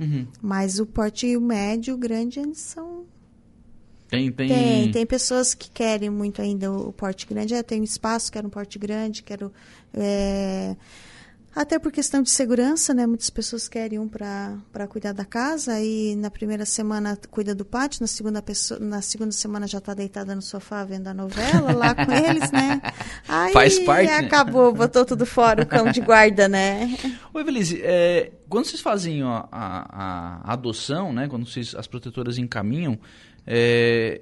Uhum. 0.00 0.26
mas 0.40 0.78
o 0.78 0.86
porte 0.86 1.36
médio, 1.38 1.94
o 1.94 1.98
grande 1.98 2.38
eles 2.38 2.58
são 2.58 3.04
Tem, 4.08 4.30
tem... 4.32 4.48
tem, 4.48 4.90
tem 4.92 5.04
pessoas 5.06 5.54
que 5.54 5.68
querem 5.70 6.08
muito 6.08 6.40
ainda 6.40 6.72
o 6.72 6.92
porte 6.92 7.26
grande. 7.26 7.52
Eu 7.52 7.64
tenho 7.64 7.82
espaço, 7.84 8.30
quero 8.32 8.46
um 8.46 8.50
porte 8.50 8.78
grande, 8.78 9.22
quero. 9.22 9.52
é, 9.92 10.76
Até 11.58 11.76
por 11.76 11.90
questão 11.90 12.22
de 12.22 12.30
segurança, 12.30 12.94
né? 12.94 13.04
Muitas 13.04 13.30
pessoas 13.30 13.68
querem 13.68 13.98
um 13.98 14.06
para 14.06 14.86
cuidar 14.88 15.12
da 15.12 15.24
casa 15.24 15.80
e 15.80 16.14
na 16.14 16.30
primeira 16.30 16.64
semana 16.64 17.18
cuida 17.32 17.52
do 17.52 17.64
pátio, 17.64 18.00
na 18.00 18.06
segunda, 18.06 18.40
pessoa, 18.40 18.78
na 18.78 19.02
segunda 19.02 19.32
semana 19.32 19.66
já 19.66 19.78
está 19.78 19.92
deitada 19.92 20.36
no 20.36 20.40
sofá 20.40 20.84
vendo 20.84 21.08
a 21.08 21.14
novela 21.14 21.72
lá 21.72 21.96
com 21.96 22.12
eles, 22.14 22.48
né? 22.52 22.80
Aí 23.28 23.52
Faz 23.52 23.76
parte, 23.80 24.06
né? 24.06 24.18
acabou, 24.18 24.72
botou 24.72 25.04
tudo 25.04 25.26
fora, 25.26 25.64
o 25.64 25.66
cão 25.66 25.90
de 25.90 26.00
guarda, 26.00 26.46
né? 26.46 26.96
Ô, 27.34 27.40
Evelise, 27.40 27.80
é, 27.82 28.30
quando 28.48 28.66
vocês 28.66 28.80
fazem 28.80 29.24
ó, 29.24 29.48
a, 29.50 30.44
a 30.50 30.52
adoção, 30.52 31.12
né, 31.12 31.26
quando 31.26 31.44
vocês, 31.44 31.74
as 31.74 31.88
protetoras 31.88 32.38
encaminham, 32.38 32.96
é, 33.44 34.20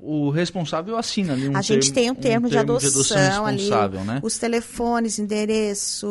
o 0.00 0.30
responsável 0.30 0.96
assina 0.96 1.34
ali 1.34 1.48
um 1.48 1.56
a 1.56 1.60
gente 1.60 1.92
tem 1.92 2.10
um 2.10 2.14
termo, 2.14 2.48
de, 2.48 2.56
adoção 2.56 3.44
ali, 3.44 3.58
responsável, 3.58 4.04
né? 4.04 4.20
os 4.22 4.38
telefones, 4.38 5.18
endereço, 5.18 6.06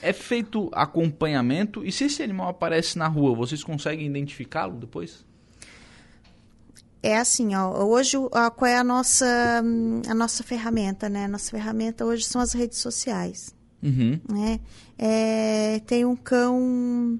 É 0.00 0.12
feito 0.12 0.70
acompanhamento 0.72 1.84
e 1.84 1.92
se 1.92 2.04
esse 2.04 2.22
animal 2.22 2.48
aparece 2.48 2.96
na 2.96 3.06
rua, 3.08 3.34
vocês 3.34 3.62
conseguem 3.62 4.06
identificá-lo 4.06 4.76
depois? 4.76 5.24
É 7.02 7.16
assim, 7.16 7.54
ó, 7.54 7.84
hoje 7.84 8.16
a, 8.32 8.50
qual 8.50 8.70
é 8.70 8.76
a 8.76 8.84
nossa, 8.84 9.62
a 10.08 10.14
nossa 10.14 10.42
ferramenta, 10.42 11.08
né? 11.08 11.26
Nossa 11.26 11.50
ferramenta 11.50 12.04
hoje 12.04 12.24
são 12.24 12.40
as 12.40 12.52
redes 12.52 12.78
sociais, 12.78 13.54
Uhum. 13.82 14.20
né? 14.30 14.60
É, 14.98 15.80
tem 15.86 16.04
um 16.04 16.14
cão, 16.14 17.18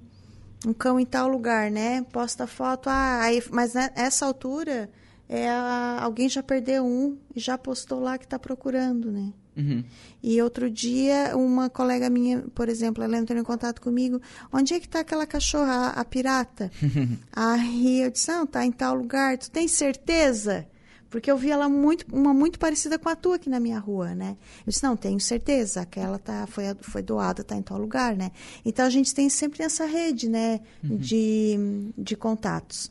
um 0.66 0.72
cão 0.76 1.00
em 1.00 1.06
tal 1.06 1.28
lugar, 1.28 1.70
né? 1.70 2.02
Posta 2.12 2.46
foto, 2.46 2.90
ah, 2.90 3.20
aí, 3.22 3.42
mas 3.50 3.72
nessa 3.72 4.26
altura 4.26 4.90
é 5.32 5.48
a- 5.48 6.00
alguém 6.02 6.28
já 6.28 6.42
perdeu 6.42 6.84
um 6.84 7.16
e 7.36 7.38
já 7.38 7.56
postou 7.56 8.00
lá 8.00 8.18
que 8.18 8.24
está 8.24 8.36
procurando, 8.36 9.12
né? 9.12 9.32
Uhum. 9.56 9.84
E 10.22 10.42
outro 10.42 10.68
dia, 10.70 11.36
uma 11.36 11.70
colega 11.70 12.10
minha, 12.10 12.40
por 12.54 12.68
exemplo, 12.68 13.04
ela 13.04 13.16
entrou 13.16 13.38
em 13.38 13.44
contato 13.44 13.80
comigo. 13.80 14.20
Onde 14.52 14.74
é 14.74 14.80
que 14.80 14.86
está 14.86 15.00
aquela 15.00 15.26
cachorra, 15.26 15.72
a, 15.72 16.00
a 16.00 16.04
pirata? 16.04 16.70
Aí 17.32 18.02
eu 18.02 18.10
disse, 18.10 18.28
não, 18.32 18.44
tá 18.46 18.64
em 18.64 18.72
tal 18.72 18.94
lugar. 18.96 19.38
Tu 19.38 19.50
tem 19.50 19.68
certeza? 19.68 20.66
Porque 21.08 21.30
eu 21.30 21.36
vi 21.36 21.50
ela 21.50 21.68
muito, 21.68 22.06
uma 22.14 22.32
muito 22.32 22.58
parecida 22.58 22.98
com 22.98 23.08
a 23.08 23.16
tua 23.16 23.36
aqui 23.36 23.50
na 23.50 23.58
minha 23.60 23.78
rua, 23.78 24.14
né? 24.14 24.36
Eu 24.64 24.70
disse, 24.70 24.82
não, 24.82 24.96
tenho 24.96 25.18
certeza. 25.20 25.80
Aquela 25.82 26.18
tá, 26.18 26.46
foi, 26.46 26.64
foi 26.80 27.02
doada, 27.02 27.42
tá 27.44 27.56
em 27.56 27.62
tal 27.62 27.78
lugar, 27.78 28.16
né? 28.16 28.30
Então 28.64 28.86
a 28.86 28.90
gente 28.90 29.12
tem 29.14 29.28
sempre 29.28 29.62
essa 29.62 29.84
rede, 29.84 30.28
né? 30.28 30.60
De, 30.82 31.90
de 31.98 32.16
contatos. 32.16 32.90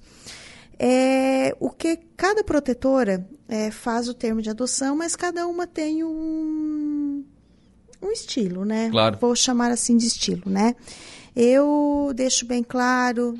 É, 0.81 1.53
o 1.59 1.69
que 1.69 1.97
cada 2.15 2.41
protetora 2.41 3.27
é, 3.49 3.69
faz 3.69 4.07
o 4.07 4.13
termo 4.13 4.41
de 4.41 4.49
adoção, 4.49 4.95
mas 4.95 5.13
cada 5.13 5.45
uma 5.45 5.67
tem 5.67 6.03
um, 6.05 7.25
um 8.01 8.11
estilo, 8.11 8.63
né? 8.63 8.89
Claro. 8.89 9.17
Vou 9.19 9.35
chamar 9.35 9.71
assim 9.71 9.97
de 9.97 10.07
estilo, 10.07 10.43
né? 10.45 10.75
Eu 11.35 12.11
deixo 12.15 12.45
bem 12.45 12.63
claro 12.63 13.37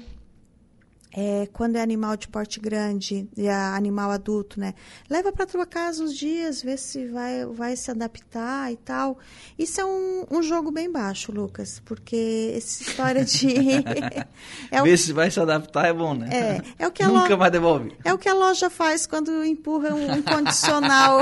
é, 1.11 1.47
quando 1.51 1.75
é 1.75 1.81
animal 1.81 2.15
de 2.15 2.27
porte 2.27 2.59
grande 2.59 3.27
e 3.35 3.47
é 3.47 3.53
animal 3.53 4.11
adulto, 4.11 4.59
né? 4.59 4.75
Leva 5.09 5.31
para 5.31 5.45
tua 5.45 5.65
casa 5.65 6.03
uns 6.03 6.15
dias, 6.15 6.61
vê 6.61 6.77
se 6.77 7.07
vai, 7.07 7.45
vai 7.45 7.75
se 7.75 7.89
adaptar 7.89 8.71
e 8.71 8.77
tal. 8.77 9.17
Isso 9.57 9.81
é 9.81 9.85
um, 9.85 10.25
um 10.29 10.43
jogo 10.43 10.71
bem 10.71 10.91
baixo, 10.91 11.31
Lucas, 11.31 11.81
porque 11.83 12.53
essa 12.55 12.83
história 12.83 13.25
de. 13.25 13.47
é 14.71 14.81
Ver 14.83 14.97
se 14.97 15.11
vai 15.11 15.31
se 15.31 15.39
adaptar 15.39 15.87
é 15.87 15.93
bom, 15.93 16.13
né? 16.13 16.29
É, 16.31 16.83
é 16.83 16.87
o 16.87 16.91
que 16.91 17.01
a 17.01 17.07
Nunca 17.09 17.21
loja, 17.21 17.37
mais 17.37 17.51
devolve. 17.51 17.97
É 18.03 18.13
o 18.13 18.17
que 18.17 18.29
a 18.29 18.33
loja 18.33 18.69
faz 18.69 19.07
quando 19.07 19.43
empurra 19.43 19.89
um, 19.95 20.11
um 20.11 20.21
condicional, 20.21 21.21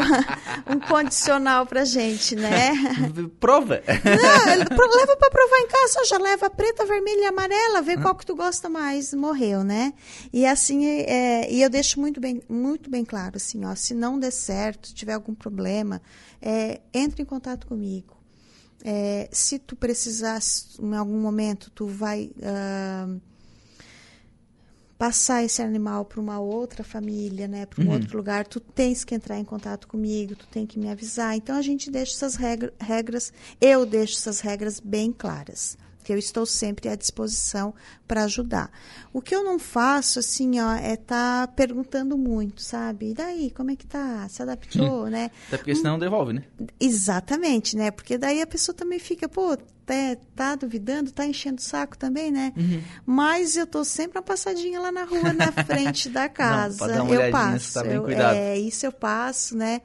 um 0.67 0.80
condicional 0.82 1.65
pra 1.65 1.86
gente, 1.86 2.36
né? 2.36 2.73
Prova. 3.39 3.82
Não, 3.88 4.97
leva 4.97 5.17
para 5.17 5.30
provar 5.30 5.60
em 5.60 5.67
casa, 5.67 6.06
já 6.06 6.17
leva 6.17 6.50
preta, 6.50 6.86
vermelha 6.86 7.21
e 7.21 7.26
amarela, 7.26 7.82
vê 7.82 7.97
qual 7.97 8.15
que 8.15 8.26
tu 8.26 8.36
gosta 8.36 8.67
mais. 8.69 9.13
Morreu, 9.13 9.63
né? 9.63 9.87
Né? 9.88 9.93
E 10.32 10.45
assim, 10.45 10.86
é, 10.86 11.52
e 11.52 11.62
eu 11.62 11.69
deixo 11.69 12.00
muito 12.00 12.19
bem, 12.19 12.41
muito 12.50 12.89
bem 12.89 13.06
claro, 13.06 13.38
assim, 13.38 13.63
ó, 13.65 13.76
se 13.76 13.93
não 13.93 14.19
der 14.19 14.32
certo, 14.32 14.88
se 14.88 14.93
tiver 14.93 15.13
algum 15.13 15.34
problema, 15.34 16.02
é, 16.41 16.82
entre 16.93 17.21
em 17.21 17.26
contato 17.26 17.67
comigo. 17.67 18.15
É, 18.84 19.28
se 19.32 19.58
tu 19.58 19.76
precisar, 19.76 20.39
em 20.80 20.95
algum 20.95 21.19
momento, 21.19 21.71
tu 21.71 21.88
vai 21.88 22.32
uh, 22.38 23.19
passar 24.97 25.43
esse 25.43 25.62
animal 25.62 26.06
para 26.06 26.21
uma 26.21 26.39
outra 26.39 26.84
família, 26.84 27.47
né, 27.47 27.65
para 27.65 27.84
um 27.84 27.88
uhum. 27.88 27.93
outro 27.93 28.17
lugar, 28.17 28.45
tu 28.45 28.60
tens 28.60 29.04
que 29.04 29.15
entrar 29.15 29.38
em 29.39 29.43
contato 29.43 29.88
comigo, 29.88 30.36
tu 30.36 30.47
tem 30.47 30.65
que 30.65 30.80
me 30.80 30.89
avisar. 30.89 31.36
Então 31.36 31.56
a 31.56 31.62
gente 31.62 31.89
deixa 31.89 32.13
essas 32.13 32.36
regras, 32.80 33.34
eu 33.60 33.86
deixo 33.86 34.15
essas 34.15 34.39
regras 34.39 34.80
bem 34.80 35.12
claras 35.12 35.78
que 36.08 36.13
eu 36.13 36.17
estou 36.17 36.46
sempre 36.46 36.88
à 36.88 36.96
disposição 36.96 37.74
para 38.08 38.24
ajudar. 38.24 38.72
O 39.12 39.22
que 39.22 39.36
eu 39.36 39.43
não 39.43 39.60
faço, 39.60 40.20
assim, 40.20 40.58
ó, 40.58 40.74
é 40.74 40.93
estar 40.93 41.48
tá 41.48 41.54
perguntando 41.54 42.17
muito, 42.17 42.62
sabe? 42.62 43.10
E 43.10 43.13
daí, 43.13 43.52
como 43.52 43.72
é 43.72 43.76
que 43.76 43.86
tá? 43.86 44.26
Se 44.30 44.41
adaptou, 44.41 45.04
hum. 45.04 45.10
né? 45.10 45.30
Até 45.48 45.58
porque 45.58 45.76
senão 45.76 46.00
devolve, 46.00 46.32
né? 46.32 46.43
Exatamente, 46.80 47.76
né? 47.76 47.91
Porque 47.91 48.17
daí 48.17 48.41
a 48.41 48.48
pessoa 48.48 48.74
também 48.74 49.00
fica, 49.00 49.28
pô, 49.28 49.58
tá, 49.58 49.93
tá 50.34 50.56
duvidando, 50.56 51.12
tá 51.12 51.26
enchendo 51.26 51.60
o 51.60 51.62
saco 51.62 51.98
também, 51.98 52.32
né? 52.32 52.54
Uhum. 52.56 52.82
Mas 53.06 53.58
eu 53.58 53.67
tô 53.67 53.84
sempre 53.84 54.17
uma 54.17 54.24
passadinha 54.24 54.80
lá 54.80 54.93
na 54.93 55.04
rua, 55.04 55.34
na 55.34 55.52
frente 55.65 56.08
da 56.08 56.30
casa. 56.30 56.88
Não, 56.88 57.13
eu 57.13 57.30
passo. 57.32 57.74
Tá 57.74 57.84
bem 57.84 58.02
cuidado. 58.02 58.34
Eu, 58.34 58.41
é, 58.41 58.58
isso 58.58 58.86
eu 58.86 58.93
passo, 58.93 59.58
né? 59.58 59.82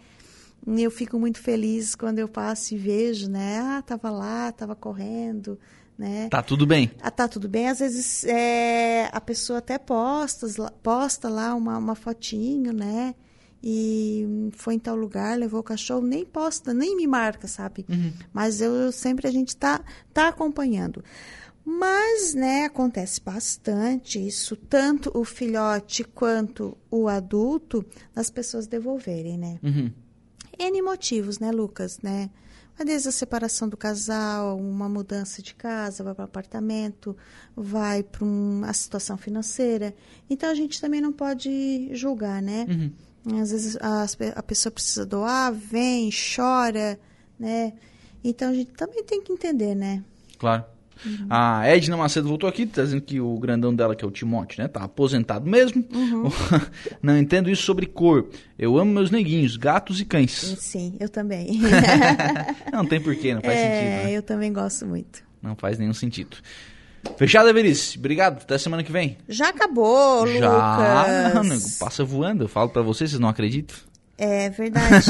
Eu 0.64 0.92
fico 0.92 1.18
muito 1.18 1.40
feliz 1.40 1.96
quando 1.96 2.20
eu 2.20 2.28
passo 2.28 2.74
e 2.74 2.78
vejo, 2.78 3.28
né? 3.28 3.58
Ah, 3.58 3.82
tava 3.82 4.08
lá, 4.08 4.52
tava 4.52 4.76
correndo, 4.76 5.58
né? 5.96 6.28
Tá 6.28 6.42
tudo 6.42 6.66
bem. 6.66 6.90
Ah, 7.00 7.10
tá 7.10 7.28
tudo 7.28 7.48
bem. 7.48 7.68
Às 7.68 7.78
vezes 7.78 8.24
é, 8.24 9.08
a 9.12 9.20
pessoa 9.20 9.58
até 9.58 9.78
posta, 9.78 10.46
posta 10.82 11.28
lá 11.28 11.54
uma, 11.54 11.78
uma 11.78 11.94
fotinho, 11.94 12.72
né? 12.72 13.14
E 13.62 14.50
foi 14.52 14.74
em 14.74 14.78
tal 14.78 14.96
lugar, 14.96 15.38
levou 15.38 15.60
o 15.60 15.62
cachorro, 15.62 16.04
nem 16.04 16.24
posta, 16.24 16.74
nem 16.74 16.96
me 16.96 17.06
marca, 17.06 17.46
sabe? 17.46 17.86
Uhum. 17.88 18.12
Mas 18.32 18.60
eu 18.60 18.90
sempre 18.90 19.28
a 19.28 19.30
gente 19.30 19.56
tá, 19.56 19.84
tá 20.12 20.28
acompanhando. 20.28 21.04
Mas, 21.64 22.34
né, 22.34 22.64
acontece 22.64 23.20
bastante 23.20 24.18
isso, 24.18 24.56
tanto 24.56 25.12
o 25.14 25.24
filhote 25.24 26.02
quanto 26.02 26.76
o 26.90 27.06
adulto, 27.06 27.84
das 28.12 28.30
pessoas 28.30 28.66
devolverem, 28.66 29.38
né? 29.38 29.60
Uhum. 29.62 29.92
N 30.58 30.82
motivos, 30.82 31.38
né, 31.38 31.52
Lucas, 31.52 32.00
né? 32.02 32.30
Desde 32.84 33.08
a 33.08 33.12
separação 33.12 33.68
do 33.68 33.76
casal, 33.76 34.58
uma 34.58 34.88
mudança 34.88 35.42
de 35.42 35.54
casa, 35.54 36.04
vai 36.04 36.14
para 36.14 36.24
apartamento, 36.24 37.16
vai 37.56 38.02
para 38.02 38.24
uma 38.24 38.72
situação 38.72 39.16
financeira. 39.16 39.94
Então 40.28 40.50
a 40.50 40.54
gente 40.54 40.80
também 40.80 41.00
não 41.00 41.12
pode 41.12 41.90
julgar, 41.94 42.40
né? 42.42 42.66
Uhum. 42.68 43.40
Às 43.40 43.50
vezes 43.50 43.76
a, 43.80 44.06
a 44.34 44.42
pessoa 44.42 44.72
precisa 44.72 45.06
doar, 45.06 45.52
vem, 45.52 46.10
chora, 46.10 46.98
né? 47.38 47.72
Então 48.24 48.50
a 48.50 48.54
gente 48.54 48.72
também 48.72 49.02
tem 49.04 49.22
que 49.22 49.32
entender, 49.32 49.74
né? 49.74 50.02
Claro. 50.38 50.64
Uhum. 51.04 51.26
A 51.28 51.66
Edna 51.66 51.96
Macedo 51.96 52.28
voltou 52.28 52.48
aqui, 52.48 52.64
dizendo 52.64 53.00
que 53.00 53.20
o 53.20 53.38
grandão 53.38 53.74
dela, 53.74 53.96
que 53.96 54.04
é 54.04 54.08
o 54.08 54.10
Timote, 54.10 54.58
né? 54.58 54.68
Tá 54.68 54.84
aposentado 54.84 55.48
mesmo. 55.48 55.84
Uhum. 55.92 56.30
Não 57.02 57.18
entendo 57.18 57.50
isso 57.50 57.62
sobre 57.62 57.86
cor. 57.86 58.28
Eu 58.58 58.78
amo 58.78 58.92
meus 58.92 59.10
neguinhos, 59.10 59.56
gatos 59.56 60.00
e 60.00 60.04
cães. 60.04 60.30
Sim, 60.58 60.96
eu 61.00 61.08
também. 61.08 61.60
não 62.72 62.86
tem 62.86 63.00
porquê, 63.00 63.34
não 63.34 63.40
faz 63.40 63.58
é, 63.58 63.62
sentido. 63.62 64.04
Né? 64.04 64.12
Eu 64.12 64.22
também 64.22 64.52
gosto 64.52 64.86
muito. 64.86 65.22
Não 65.42 65.56
faz 65.56 65.78
nenhum 65.78 65.92
sentido. 65.92 66.36
Fechado, 67.16 67.48
Everice. 67.48 67.98
Obrigado. 67.98 68.42
Até 68.42 68.56
semana 68.58 68.84
que 68.84 68.92
vem. 68.92 69.18
Já 69.28 69.48
acabou, 69.48 70.26
Já. 70.28 71.32
Lucas. 71.34 71.78
Já. 71.78 71.84
Passa 71.84 72.04
voando. 72.04 72.44
Eu 72.44 72.48
falo 72.48 72.68
para 72.68 72.82
vocês, 72.82 73.10
vocês 73.10 73.20
não 73.20 73.28
acreditam? 73.28 73.76
É 74.16 74.50
verdade. 74.50 75.06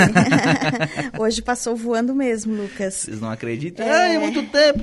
Hoje 1.18 1.42
passou 1.42 1.76
voando 1.76 2.14
mesmo, 2.14 2.54
Lucas. 2.54 2.94
Vocês 2.94 3.20
não 3.20 3.30
acreditam? 3.30 3.86
É, 3.86 4.14
é 4.14 4.18
muito 4.18 4.42
tempo. 4.50 4.82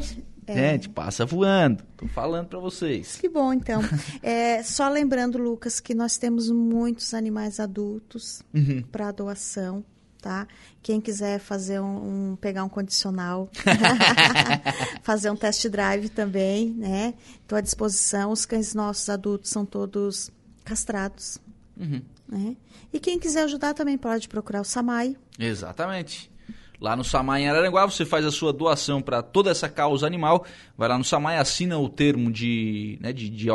É. 0.50 0.72
Gente, 0.72 0.90
passa 0.90 1.28
voando. 1.28 1.84
Tô 1.96 2.08
falando 2.08 2.48
para 2.48 2.58
vocês. 2.58 3.18
Que 3.18 3.30
bom, 3.30 3.54
então. 3.54 3.82
É, 4.24 4.64
só 4.64 4.90
lembrando, 4.90 5.38
Lucas, 5.38 5.80
que 5.80 5.94
nós 5.94 6.18
temos 6.18 6.50
muitos 6.50 7.14
animais 7.14 7.60
adultos 7.60 8.42
uhum. 8.54 8.82
para 8.92 9.12
doação, 9.12 9.84
tá? 10.22 10.48
Quem 10.82 11.00
quiser 11.00 11.40
fazer 11.40 11.80
um, 11.80 12.32
um 12.32 12.36
pegar 12.36 12.64
um 12.64 12.70
condicional, 12.70 13.50
fazer 15.04 15.30
um 15.30 15.36
test 15.36 15.68
drive 15.68 16.10
também, 16.10 16.72
né? 16.72 17.14
Estou 17.42 17.58
à 17.58 17.62
disposição. 17.62 18.32
Os 18.32 18.46
cães 18.46 18.74
nossos 18.74 19.08
adultos 19.08 19.52
são 19.52 19.66
todos 19.66 20.32
castrados, 20.66 21.38
uhum. 21.78 22.02
né? 22.28 22.58
E 22.92 23.00
quem 23.00 23.20
quiser 23.20 23.44
ajudar 23.44 23.76
também 23.76 23.98
pode 23.98 24.28
procurar 24.28 24.62
o 24.62 24.66
Samai. 24.66 25.16
Exatamente. 25.38 26.32
Lá 26.80 26.96
no 26.96 27.04
Samai 27.04 27.44
em 27.44 27.50
Araranguá, 27.50 27.86
você 27.86 28.06
faz 28.06 28.26
a 28.26 28.32
sua 28.32 28.54
doação 28.54 29.02
para 29.02 29.22
toda 29.22 29.52
essa 29.52 29.68
causa 29.68 30.08
animal. 30.08 30.46
Vai 30.78 30.88
lá 30.88 30.98
no 30.98 31.04
Samai, 31.04 31.38
assina 31.38 31.78
o 31.78 31.89
termo 31.89 32.32
de, 32.32 32.98
né, 33.02 33.12
de, 33.12 33.30
de, 33.30 33.50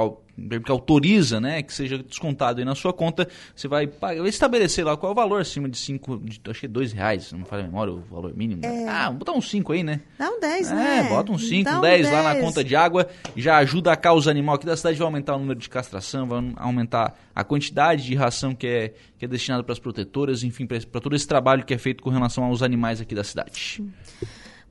que 0.64 0.70
autoriza 0.70 1.40
né, 1.40 1.62
que 1.62 1.72
seja 1.72 1.98
descontado 1.98 2.58
aí 2.58 2.64
na 2.64 2.74
sua 2.74 2.92
conta. 2.92 3.28
Você 3.54 3.68
vai, 3.68 3.86
pagar, 3.86 4.26
estabelecer 4.26 4.84
lá 4.84 4.96
qual 4.96 5.10
é 5.10 5.12
o 5.12 5.14
valor 5.14 5.40
acima 5.40 5.68
de 5.68 5.76
5, 5.78 6.22
acho 6.48 6.60
que 6.60 6.66
é 6.66 6.68
2 6.68 6.92
reais, 6.92 7.32
não 7.32 7.40
me 7.40 7.44
fala 7.44 7.62
a 7.62 7.66
memória 7.66 7.92
o 7.92 8.00
valor 8.10 8.34
mínimo. 8.36 8.64
É. 8.64 8.88
Ah, 8.88 9.10
botar 9.10 9.32
uns 9.32 9.48
5 9.48 9.72
aí, 9.72 9.82
né? 9.82 10.00
Dá 10.18 10.30
um 10.30 10.40
10, 10.40 10.70
é, 10.70 10.74
né? 10.74 10.98
É, 10.98 11.08
bota 11.08 11.32
uns 11.32 11.48
5, 11.48 11.80
10 11.80 12.08
um 12.08 12.12
lá 12.12 12.22
na 12.22 12.40
conta 12.40 12.64
de 12.64 12.74
água. 12.74 13.08
Já 13.36 13.58
ajuda 13.58 13.92
a 13.92 13.96
causa 13.96 14.30
animal 14.30 14.56
aqui 14.56 14.66
da 14.66 14.76
cidade, 14.76 14.98
vai 14.98 15.06
aumentar 15.06 15.36
o 15.36 15.38
número 15.38 15.58
de 15.58 15.68
castração, 15.68 16.26
vai 16.26 16.52
aumentar 16.56 17.16
a 17.34 17.44
quantidade 17.44 18.04
de 18.04 18.14
ração 18.14 18.54
que 18.54 18.66
é, 18.66 18.94
que 19.18 19.24
é 19.24 19.28
destinada 19.28 19.62
para 19.62 19.72
as 19.72 19.78
protetoras, 19.78 20.42
enfim, 20.42 20.66
para 20.66 21.00
todo 21.00 21.14
esse 21.16 21.26
trabalho 21.26 21.64
que 21.64 21.74
é 21.74 21.78
feito 21.78 22.02
com 22.02 22.10
relação 22.10 22.44
aos 22.44 22.62
animais 22.62 23.00
aqui 23.00 23.14
da 23.14 23.24
cidade. 23.24 23.82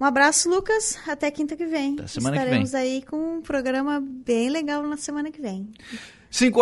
Um 0.04 0.06
abraço, 0.06 0.50
Lucas. 0.50 0.98
Até 1.08 1.32
quinta 1.32 1.56
que 1.56 1.66
vem. 1.66 1.94
Até 1.94 2.08
semana 2.08 2.36
Estaremos 2.36 2.72
que 2.72 2.76
vem. 2.76 2.96
aí 2.96 3.02
com 3.04 3.38
um 3.38 3.42
programa 3.42 4.04
bem 4.06 4.50
legal 4.50 4.84
na 4.84 4.98
semana 4.98 5.32
que 5.32 5.42
vem. 5.42 5.72
Cinco 6.30 6.62